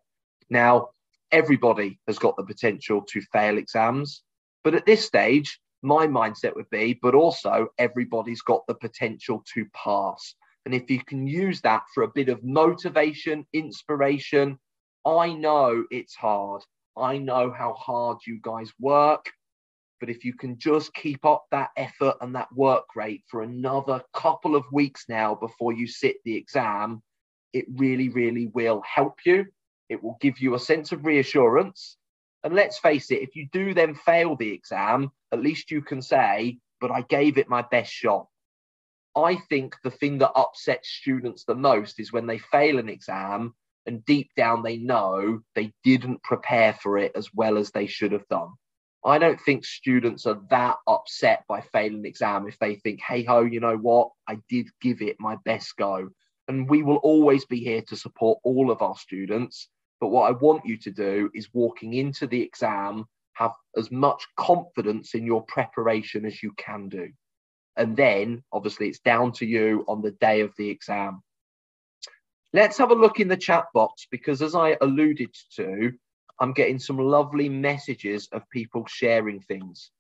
Now, 0.49 0.89
everybody 1.31 2.01
has 2.07 2.19
got 2.19 2.37
the 2.37 2.45
potential 2.45 3.03
to 3.11 3.21
fail 3.33 3.59
exams, 3.59 4.23
but 4.65 4.75
at 4.75 4.87
this 4.87 5.05
stage, 5.05 5.61
my 5.87 6.07
mindset 6.07 6.55
would 6.57 6.69
be, 6.71 6.99
but 7.01 7.15
also 7.15 7.69
everybody's 7.79 8.43
got 8.43 8.67
the 8.67 8.75
potential 8.75 9.45
to 9.55 9.65
pass. 9.73 10.35
And 10.65 10.75
if 10.75 10.91
you 10.91 11.03
can 11.05 11.27
use 11.27 11.61
that 11.61 11.85
for 11.95 12.03
a 12.03 12.09
bit 12.09 12.29
of 12.29 12.43
motivation, 12.43 13.47
inspiration, 13.53 14.59
I 15.07 15.33
know 15.33 15.85
it's 15.93 16.17
hard. 16.17 16.63
I 16.97 17.19
know 17.19 17.53
how 17.57 17.75
hard 17.75 18.19
you 18.27 18.41
guys 18.43 18.73
work. 18.81 19.31
But 20.01 20.11
if 20.11 20.25
you 20.25 20.35
can 20.35 20.59
just 20.59 20.93
keep 20.93 21.25
up 21.25 21.45
that 21.53 21.71
effort 21.77 22.17
and 22.21 22.35
that 22.35 22.53
work 22.53 22.97
rate 22.97 23.23
for 23.29 23.43
another 23.43 24.03
couple 24.13 24.57
of 24.57 24.65
weeks 24.73 25.05
now 25.09 25.37
before 25.37 25.73
you 25.73 25.87
sit 25.87 26.17
the 26.25 26.35
exam, 26.35 27.03
it 27.53 27.65
really, 27.77 28.09
really 28.09 28.49
will 28.49 28.83
help 28.83 29.21
you. 29.25 29.47
It 29.89 30.03
will 30.03 30.19
give 30.21 30.41
you 30.41 30.55
a 30.55 30.59
sense 30.59 30.91
of 30.91 31.07
reassurance. 31.07 31.97
And 32.47 32.55
let's 32.55 32.79
face 32.79 33.11
it, 33.11 33.23
if 33.23 33.35
you 33.35 33.49
do 33.53 33.75
then 33.75 33.97
fail 33.97 34.37
the 34.37 34.53
exam, 34.53 35.11
at 35.33 35.41
least 35.41 35.73
you 35.73 35.83
can 35.83 36.01
say, 36.01 36.59
but 36.81 36.93
I 36.93 37.01
gave 37.01 37.39
it 37.39 37.49
my 37.49 37.63
best 37.63 37.93
shot. 37.93 38.29
I 39.17 39.35
think 39.35 39.75
the 39.83 39.91
thing 39.91 40.19
that 40.19 40.31
upsets 40.31 40.89
students 40.89 41.43
the 41.43 41.57
most 41.57 41.99
is 41.99 42.13
when 42.13 42.29
they 42.29 42.39
fail 42.39 42.79
an 42.79 42.89
exam 42.89 43.57
and 43.85 44.05
deep 44.05 44.31
down 44.37 44.63
they 44.63 44.77
know 44.77 45.41
they 45.57 45.73
didn't 45.83 46.23
prepare 46.23 46.73
for 46.73 46.99
it 46.99 47.11
as 47.17 47.29
well 47.35 47.59
as 47.59 47.73
they 47.73 47.89
should 47.89 48.13
have 48.13 48.29
done. 48.29 48.51
I 49.05 49.19
don't 49.19 49.41
think 49.41 49.65
students 49.65 50.25
are 50.27 50.41
that 50.51 50.77
upset 50.87 51.43
by 51.49 51.63
failing 51.63 51.99
an 51.99 52.07
exam 52.07 52.47
if 52.47 52.61
they 52.61 52.77
think, 52.77 53.01
hey 53.01 53.25
ho, 53.25 53.41
you 53.41 53.59
know 53.59 53.77
what? 53.77 54.11
I 54.29 54.39
did 54.49 54.69
give 54.81 55.03
it 55.03 55.17
my 55.19 55.35
best 55.45 55.77
go. 55.77 56.11
And 56.47 56.71
we 56.71 56.85
will 56.85 56.99
always 56.99 57.45
be 57.45 57.59
here 57.59 57.83
to 57.89 57.97
support 57.97 58.39
all 58.45 58.71
of 58.71 58.83
our 58.83 58.97
students. 58.97 59.69
But 60.01 60.09
what 60.09 60.29
I 60.29 60.33
want 60.33 60.67
you 60.67 60.77
to 60.79 60.91
do 60.91 61.31
is 61.35 61.49
walking 61.53 61.95
into 61.95 62.27
the 62.27 62.43
exam, 62.43 63.07
have 63.35 63.53
as 63.77 63.91
much 63.91 64.27
confidence 64.37 65.15
in 65.15 65.25
your 65.25 65.43
preparation 65.43 66.27
as 66.27 66.43
you 66.43 66.53
can 66.57 66.89
do. 66.89 67.11
And 67.77 67.97
then, 67.97 68.43
obviously, 68.53 68.89
it's 68.89 69.01
down 69.01 69.33
to 69.33 69.47
you 69.47 69.85
on 69.89 70.03
the 70.03 70.13
day 70.13 70.41
of 70.41 70.53
the 70.57 70.69
exam. 70.69 71.23
Let's 72.53 72.79
have 72.79 72.91
a 72.91 72.95
look 72.95 73.21
in 73.21 73.29
the 73.29 73.37
chat 73.37 73.67
box 73.75 74.07
because, 74.11 74.41
as 74.41 74.55
I 74.55 74.77
alluded 74.81 75.35
to, 75.57 75.93
I'm 76.41 76.53
getting 76.53 76.79
some 76.79 76.99
lovely 76.99 77.49
messages 77.49 78.29
of 78.33 78.49
people 78.51 78.85
sharing 78.87 79.41
things. 79.41 79.91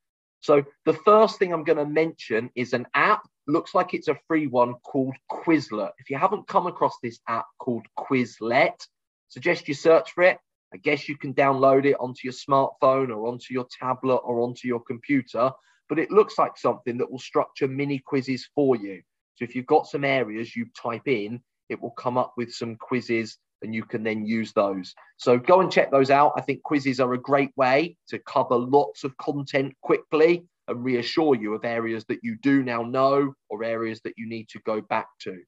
So 0.41 0.65
the 0.85 0.93
first 0.93 1.39
thing 1.39 1.53
I'm 1.53 1.65
going 1.65 1.79
to 1.79 1.87
mention 1.87 2.51
is 2.55 2.73
an 2.73 2.87
app. 2.95 3.23
Looks 3.47 3.75
like 3.75 3.95
it's 3.95 4.09
a 4.09 4.19
free 4.27 4.47
one 4.47 4.75
called 4.85 5.17
Quizlet. 5.31 5.93
If 5.99 6.11
you 6.11 6.19
haven't 6.19 6.49
come 6.49 6.67
across 6.67 6.97
this 7.03 7.21
app 7.29 7.47
called 7.59 7.87
Quizlet, 7.99 8.87
suggest 9.29 9.69
you 9.69 9.75
search 9.75 10.13
for 10.13 10.25
it. 10.25 10.39
I 10.75 10.79
guess 10.79 11.09
you 11.09 11.17
can 11.17 11.33
download 11.33 11.85
it 11.85 11.97
onto 12.01 12.21
your 12.25 12.33
smartphone 12.33 13.09
or 13.09 13.29
onto 13.29 13.55
your 13.55 13.67
tablet 13.81 14.17
or 14.17 14.41
onto 14.41 14.67
your 14.69 14.81
computer. 14.81 15.51
But 15.89 15.99
it 15.99 16.11
looks 16.11 16.37
like 16.39 16.57
something 16.57 16.99
that 16.99 17.11
will 17.11 17.19
structure 17.19 17.69
mini 17.69 18.01
quizzes 18.01 18.49
for 18.55 18.77
you. 18.77 19.03
So 19.37 19.45
if 19.45 19.55
you've 19.55 19.67
got 19.67 19.87
some 19.87 20.05
areas 20.05 20.57
you 20.57 20.67
type 20.81 21.07
in, 21.07 21.41
it 21.69 21.81
will 21.81 21.93
come 21.93 22.19
up 22.19 22.35
with 22.37 22.53
some 22.53 22.77
quizzes 22.77 23.39
and 23.63 23.75
you 23.75 23.85
can 23.85 24.03
then 24.03 24.27
use 24.27 24.53
those. 24.53 24.95
So 25.17 25.39
go 25.39 25.61
and 25.61 25.71
check 25.71 25.91
those 25.91 26.11
out. 26.11 26.33
I 26.37 26.41
think 26.41 26.63
quizzes 26.63 27.01
are 27.01 27.13
a 27.15 27.21
great 27.21 27.51
way 27.57 27.97
to 28.09 28.19
cover 28.19 28.57
lots 28.57 29.05
of 29.05 29.17
content 29.17 29.75
quickly 29.83 30.45
and 30.69 30.85
reassure 30.85 31.35
you 31.35 31.55
of 31.55 31.65
areas 31.65 32.05
that 32.09 32.21
you 32.23 32.37
do 32.43 32.63
now 32.63 32.83
know 32.83 33.35
or 33.49 33.65
areas 33.65 34.01
that 34.03 34.15
you 34.17 34.29
need 34.29 34.49
to 34.51 34.61
go 34.67 34.81
back 34.81 35.07
to. 35.21 35.41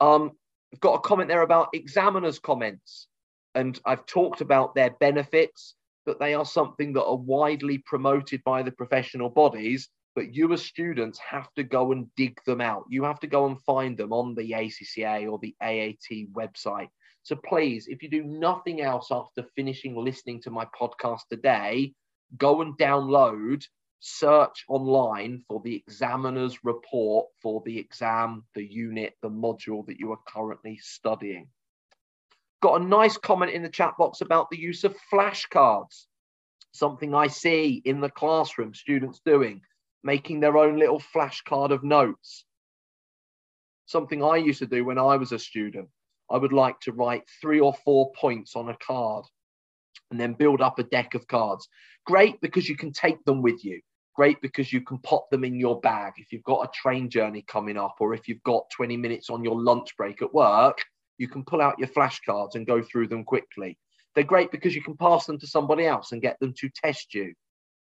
Um, 0.00 0.32
got 0.80 0.94
a 0.94 1.00
comment 1.00 1.28
there 1.28 1.42
about 1.42 1.70
examiners' 1.72 2.38
comments, 2.38 3.08
and 3.54 3.78
I've 3.84 4.06
talked 4.06 4.40
about 4.40 4.74
their 4.74 4.90
benefits, 4.90 5.74
that 6.06 6.18
they 6.18 6.34
are 6.34 6.44
something 6.44 6.94
that 6.94 7.04
are 7.04 7.16
widely 7.16 7.78
promoted 7.78 8.42
by 8.44 8.62
the 8.62 8.72
professional 8.72 9.28
bodies 9.28 9.88
but 10.18 10.34
you 10.34 10.52
as 10.52 10.64
students 10.64 11.16
have 11.20 11.46
to 11.54 11.62
go 11.62 11.92
and 11.92 12.12
dig 12.16 12.42
them 12.44 12.60
out. 12.60 12.82
You 12.88 13.04
have 13.04 13.20
to 13.20 13.28
go 13.28 13.46
and 13.46 13.62
find 13.62 13.96
them 13.96 14.12
on 14.12 14.34
the 14.34 14.50
ACCA 14.50 15.30
or 15.30 15.38
the 15.38 15.54
AAT 15.62 16.32
website. 16.32 16.88
So 17.22 17.36
please, 17.36 17.86
if 17.86 18.02
you 18.02 18.10
do 18.10 18.24
nothing 18.24 18.80
else 18.80 19.12
after 19.12 19.44
finishing 19.54 19.94
listening 19.94 20.42
to 20.42 20.50
my 20.50 20.66
podcast 20.76 21.20
today, 21.30 21.92
go 22.36 22.62
and 22.62 22.76
download, 22.76 23.64
search 24.00 24.64
online 24.68 25.42
for 25.48 25.60
the 25.64 25.76
examiner's 25.76 26.64
report 26.64 27.26
for 27.42 27.62
the 27.64 27.78
exam, 27.78 28.44
the 28.54 28.64
unit, 28.64 29.14
the 29.22 29.30
module 29.30 29.86
that 29.86 29.98
you 29.98 30.12
are 30.12 30.20
currently 30.26 30.78
studying. 30.80 31.48
Got 32.60 32.80
a 32.80 32.84
nice 32.84 33.16
comment 33.16 33.52
in 33.52 33.62
the 33.62 33.68
chat 33.68 33.94
box 33.98 34.20
about 34.20 34.50
the 34.50 34.58
use 34.58 34.84
of 34.84 34.96
flashcards, 35.12 36.06
something 36.72 37.14
I 37.14 37.28
see 37.28 37.80
in 37.84 38.00
the 38.00 38.10
classroom 38.10 38.74
students 38.74 39.20
doing 39.24 39.62
making 40.02 40.40
their 40.40 40.56
own 40.56 40.78
little 40.78 41.00
flashcard 41.00 41.70
of 41.70 41.82
notes. 41.82 42.44
Something 43.86 44.22
I 44.22 44.36
used 44.36 44.60
to 44.60 44.66
do 44.66 44.84
when 44.84 44.98
I 44.98 45.16
was 45.16 45.32
a 45.32 45.38
student. 45.38 45.88
I 46.30 46.36
would 46.36 46.52
like 46.52 46.78
to 46.80 46.92
write 46.92 47.24
three 47.40 47.60
or 47.60 47.74
four 47.84 48.12
points 48.12 48.54
on 48.54 48.68
a 48.68 48.76
card 48.76 49.24
and 50.10 50.20
then 50.20 50.34
build 50.34 50.60
up 50.60 50.78
a 50.78 50.84
deck 50.84 51.14
of 51.14 51.26
cards. 51.26 51.68
Great 52.06 52.40
because 52.40 52.68
you 52.68 52.76
can 52.76 52.92
take 52.92 53.24
them 53.24 53.42
with 53.42 53.64
you. 53.64 53.80
Great 54.14 54.40
because 54.40 54.72
you 54.72 54.80
can 54.80 54.98
pop 54.98 55.30
them 55.30 55.44
in 55.44 55.60
your 55.60 55.80
bag. 55.80 56.14
If 56.16 56.32
you've 56.32 56.42
got 56.42 56.64
a 56.64 56.70
train 56.74 57.08
journey 57.08 57.44
coming 57.46 57.76
up 57.76 57.96
or 58.00 58.14
if 58.14 58.26
you've 58.26 58.42
got 58.42 58.70
20 58.76 58.96
minutes 58.96 59.30
on 59.30 59.44
your 59.44 59.60
lunch 59.60 59.96
break 59.96 60.22
at 60.22 60.34
work, 60.34 60.78
you 61.18 61.28
can 61.28 61.44
pull 61.44 61.60
out 61.60 61.78
your 61.78 61.88
flashcards 61.88 62.54
and 62.54 62.66
go 62.66 62.82
through 62.82 63.08
them 63.08 63.24
quickly. 63.24 63.78
They're 64.14 64.24
great 64.24 64.50
because 64.50 64.74
you 64.74 64.82
can 64.82 64.96
pass 64.96 65.26
them 65.26 65.38
to 65.38 65.46
somebody 65.46 65.86
else 65.86 66.12
and 66.12 66.22
get 66.22 66.40
them 66.40 66.54
to 66.58 66.68
test 66.82 67.14
you. 67.14 67.34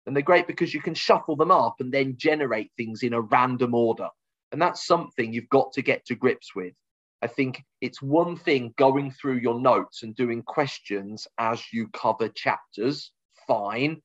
And 0.06 0.16
they're 0.16 0.22
great 0.22 0.46
because 0.46 0.74
you 0.74 0.80
can 0.80 0.94
shuffle 0.94 1.36
them 1.36 1.50
up 1.50 1.76
and 1.80 1.92
then 1.92 2.16
generate 2.16 2.70
things 2.76 3.02
in 3.02 3.12
a 3.12 3.20
random 3.20 3.74
order. 3.74 4.08
And 4.52 4.60
that's 4.60 4.86
something 4.86 5.32
you've 5.32 5.48
got 5.48 5.72
to 5.72 5.82
get 5.82 6.06
to 6.06 6.14
grips 6.14 6.54
with. 6.54 6.74
I 7.22 7.26
think 7.26 7.64
it's 7.80 8.00
one 8.00 8.36
thing 8.36 8.74
going 8.76 9.10
through 9.10 9.38
your 9.38 9.60
notes 9.60 10.02
and 10.02 10.14
doing 10.14 10.42
questions 10.42 11.26
as 11.38 11.62
you 11.72 11.88
cover 11.88 12.28
chapters, 12.28 13.10
fine. 13.46 14.00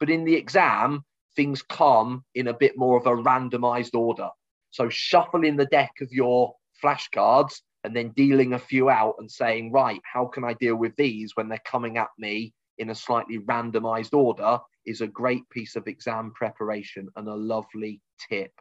But 0.00 0.10
in 0.10 0.24
the 0.24 0.34
exam, 0.34 1.04
things 1.36 1.62
come 1.62 2.24
in 2.34 2.48
a 2.48 2.54
bit 2.54 2.76
more 2.76 2.98
of 2.98 3.06
a 3.06 3.22
randomized 3.22 3.94
order. 3.94 4.30
So 4.70 4.88
shuffling 4.88 5.56
the 5.56 5.66
deck 5.66 5.92
of 6.00 6.10
your 6.10 6.54
flashcards 6.82 7.60
and 7.84 7.94
then 7.94 8.10
dealing 8.10 8.52
a 8.52 8.58
few 8.58 8.90
out 8.90 9.14
and 9.18 9.30
saying, 9.30 9.70
right, 9.70 10.00
how 10.04 10.26
can 10.26 10.44
I 10.44 10.54
deal 10.54 10.76
with 10.76 10.96
these 10.96 11.32
when 11.34 11.48
they're 11.48 11.60
coming 11.64 11.98
at 11.98 12.08
me 12.18 12.52
in 12.78 12.90
a 12.90 12.94
slightly 12.94 13.38
randomized 13.38 14.12
order 14.12 14.58
is 14.84 15.00
a 15.00 15.06
great 15.06 15.48
piece 15.50 15.76
of 15.76 15.86
exam 15.86 16.32
preparation 16.34 17.08
and 17.16 17.28
a 17.28 17.34
lovely 17.34 18.00
tip. 18.28 18.52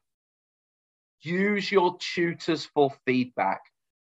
Use 1.22 1.72
your 1.72 1.98
tutors 2.00 2.66
for 2.66 2.92
feedback. 3.06 3.62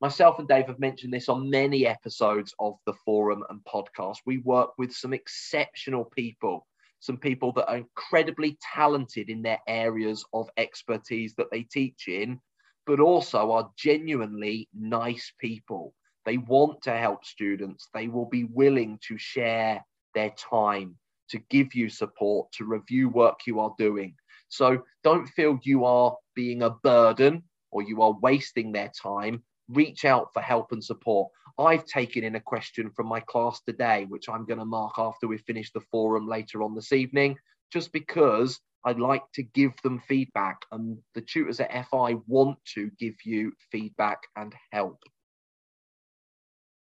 Myself 0.02 0.40
and 0.40 0.48
Dave 0.48 0.66
have 0.66 0.80
mentioned 0.80 1.14
this 1.14 1.28
on 1.28 1.48
many 1.48 1.86
episodes 1.86 2.52
of 2.58 2.74
the 2.86 2.92
forum 3.04 3.44
and 3.48 3.60
podcast. 3.62 4.16
We 4.26 4.38
work 4.38 4.70
with 4.76 4.92
some 4.92 5.12
exceptional 5.12 6.06
people, 6.06 6.66
some 6.98 7.18
people 7.18 7.52
that 7.52 7.68
are 7.68 7.76
incredibly 7.76 8.58
talented 8.74 9.30
in 9.30 9.42
their 9.42 9.60
areas 9.68 10.24
of 10.32 10.50
expertise 10.56 11.36
that 11.36 11.52
they 11.52 11.62
teach 11.62 12.08
in, 12.08 12.40
but 12.84 12.98
also 12.98 13.52
are 13.52 13.70
genuinely 13.78 14.68
nice 14.74 15.32
people. 15.38 15.94
They 16.26 16.38
want 16.38 16.82
to 16.82 16.96
help 16.96 17.24
students. 17.24 17.88
They 17.94 18.08
will 18.08 18.26
be 18.26 18.42
willing 18.42 18.98
to 19.06 19.16
share 19.16 19.84
their 20.16 20.30
time, 20.30 20.96
to 21.28 21.38
give 21.48 21.76
you 21.76 21.88
support, 21.88 22.50
to 22.54 22.64
review 22.64 23.08
work 23.08 23.46
you 23.46 23.60
are 23.60 23.74
doing. 23.78 24.16
So 24.48 24.82
don't 25.04 25.28
feel 25.28 25.60
you 25.62 25.84
are 25.84 26.16
being 26.34 26.62
a 26.62 26.70
burden 26.70 27.44
or 27.70 27.82
you 27.84 28.02
are 28.02 28.18
wasting 28.20 28.72
their 28.72 28.90
time. 29.00 29.44
Reach 29.72 30.04
out 30.04 30.32
for 30.32 30.40
help 30.40 30.72
and 30.72 30.82
support. 30.82 31.30
I've 31.58 31.84
taken 31.84 32.24
in 32.24 32.36
a 32.36 32.40
question 32.40 32.90
from 32.90 33.06
my 33.06 33.20
class 33.20 33.60
today, 33.62 34.06
which 34.08 34.28
I'm 34.28 34.46
going 34.46 34.58
to 34.58 34.64
mark 34.64 34.94
after 34.98 35.26
we 35.26 35.38
finish 35.38 35.70
the 35.72 35.80
forum 35.90 36.26
later 36.26 36.62
on 36.62 36.74
this 36.74 36.92
evening, 36.92 37.36
just 37.72 37.92
because 37.92 38.60
I'd 38.84 38.98
like 38.98 39.22
to 39.34 39.42
give 39.42 39.72
them 39.82 40.00
feedback. 40.08 40.62
And 40.72 40.98
the 41.14 41.20
tutors 41.20 41.60
at 41.60 41.86
FI 41.88 42.16
want 42.26 42.58
to 42.74 42.90
give 42.98 43.14
you 43.24 43.52
feedback 43.70 44.20
and 44.36 44.54
help. 44.72 44.98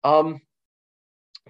Um, 0.05 0.41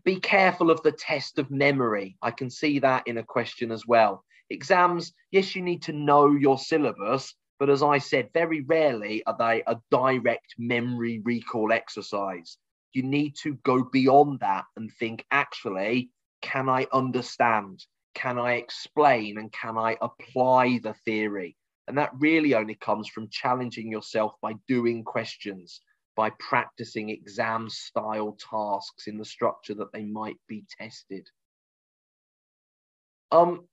be 0.05 0.21
careful 0.21 0.71
of 0.71 0.83
the 0.83 0.93
test 0.93 1.39
of 1.39 1.51
memory. 1.51 2.17
I 2.23 2.31
can 2.31 2.51
see 2.51 2.79
that 2.81 3.07
in 3.07 3.19
a 3.19 3.25
question 3.25 3.73
as 3.73 3.87
well. 3.87 4.25
Exams, 4.51 5.13
yes, 5.31 5.57
you 5.57 5.63
need 5.63 5.83
to 5.83 5.93
know 5.93 6.33
your 6.33 6.59
syllabus, 6.59 7.35
but 7.59 7.71
as 7.71 7.83
I 7.83 7.99
said, 7.99 8.31
very 8.35 8.61
rarely 8.63 9.25
are 9.27 9.37
they 9.39 9.63
a 9.67 9.81
direct 9.91 10.55
memory 10.59 11.21
recall 11.25 11.73
exercise. 11.73 12.59
You 12.93 13.03
need 13.03 13.35
to 13.43 13.55
go 13.65 13.83
beyond 13.85 14.41
that 14.41 14.65
and 14.77 14.93
think, 14.93 15.25
actually, 15.31 16.11
can 16.43 16.69
I 16.69 16.87
understand? 16.93 17.85
Can 18.15 18.39
I 18.39 18.55
explain? 18.55 19.39
And 19.39 19.53
can 19.53 19.79
I 19.79 19.97
apply 20.01 20.81
the 20.83 20.95
theory? 21.05 21.57
And 21.89 21.97
that 21.99 22.11
really 22.19 22.55
only 22.55 22.75
comes 22.75 23.09
from 23.09 23.29
challenging 23.31 23.91
yourself 23.91 24.33
by 24.43 24.55
doing 24.67 25.05
questions 25.05 25.81
by 26.17 26.31
practicing 26.41 27.11
exam 27.11 27.69
style 27.69 28.37
tasks 28.51 29.07
in 29.07 29.19
the 29.19 29.25
structure 29.25 29.75
that 29.75 29.93
they 29.93 30.03
might 30.03 30.39
be 30.49 30.65
tested. 30.81 31.29
Um, 33.31 33.69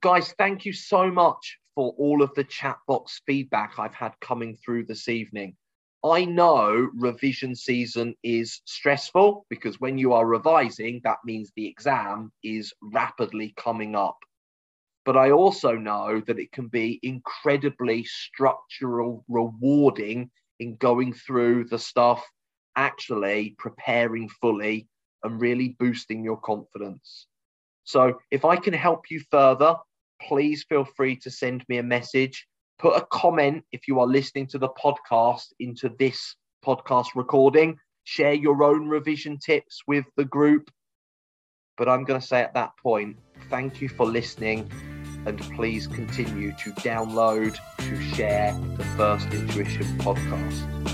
guys, 0.00 0.32
thank 0.38 0.64
you 0.64 0.72
so 0.72 1.10
much 1.10 1.58
for 1.74 1.94
all 1.98 2.22
of 2.22 2.34
the 2.34 2.44
chat 2.44 2.78
box 2.86 3.20
feedback 3.26 3.78
I've 3.78 3.94
had 3.94 4.12
coming 4.20 4.56
through 4.56 4.86
this 4.86 5.08
evening. 5.08 5.56
I 6.04 6.24
know 6.24 6.88
revision 6.94 7.54
season 7.54 8.14
is 8.22 8.62
stressful 8.64 9.44
because 9.50 9.80
when 9.80 9.98
you 9.98 10.14
are 10.14 10.26
revising, 10.26 11.00
that 11.04 11.18
means 11.24 11.52
the 11.54 11.66
exam 11.66 12.32
is 12.42 12.72
rapidly 12.80 13.52
coming 13.56 13.94
up. 13.94 14.16
But 15.04 15.16
I 15.16 15.30
also 15.30 15.76
know 15.76 16.20
that 16.26 16.38
it 16.38 16.52
can 16.52 16.68
be 16.68 17.00
incredibly 17.02 18.04
structural, 18.04 19.24
rewarding 19.28 20.30
in 20.58 20.76
going 20.76 21.12
through 21.12 21.64
the 21.64 21.78
stuff 21.78 22.24
actually 22.76 23.56
preparing 23.58 24.28
fully 24.40 24.88
and 25.22 25.40
really 25.40 25.76
boosting 25.78 26.24
your 26.24 26.38
confidence. 26.38 27.26
So 27.84 28.18
if 28.30 28.44
I 28.44 28.56
can 28.56 28.74
help 28.74 29.10
you 29.10 29.20
further, 29.30 29.76
please 30.26 30.64
feel 30.68 30.84
free 30.84 31.16
to 31.16 31.30
send 31.30 31.64
me 31.68 31.78
a 31.78 31.82
message. 31.82 32.46
Put 32.78 32.96
a 32.96 33.06
comment 33.10 33.64
if 33.72 33.88
you 33.88 34.00
are 34.00 34.06
listening 34.06 34.46
to 34.48 34.58
the 34.58 34.68
podcast 34.70 35.46
into 35.58 35.90
this 35.98 36.34
podcast 36.64 37.08
recording. 37.14 37.76
Share 38.04 38.32
your 38.32 38.62
own 38.62 38.88
revision 38.88 39.38
tips 39.38 39.82
with 39.86 40.04
the 40.16 40.24
group. 40.24 40.70
But 41.76 41.88
I'm 41.88 42.04
going 42.04 42.20
to 42.20 42.26
say 42.26 42.40
at 42.40 42.54
that 42.54 42.72
point, 42.82 43.16
thank 43.48 43.80
you 43.80 43.88
for 43.88 44.06
listening 44.06 44.70
and 45.26 45.38
please 45.54 45.86
continue 45.86 46.52
to 46.52 46.70
download, 46.72 47.58
to 47.78 48.00
share 48.14 48.52
the 48.76 48.84
First 48.96 49.32
Intuition 49.32 49.86
podcast. 49.98 50.89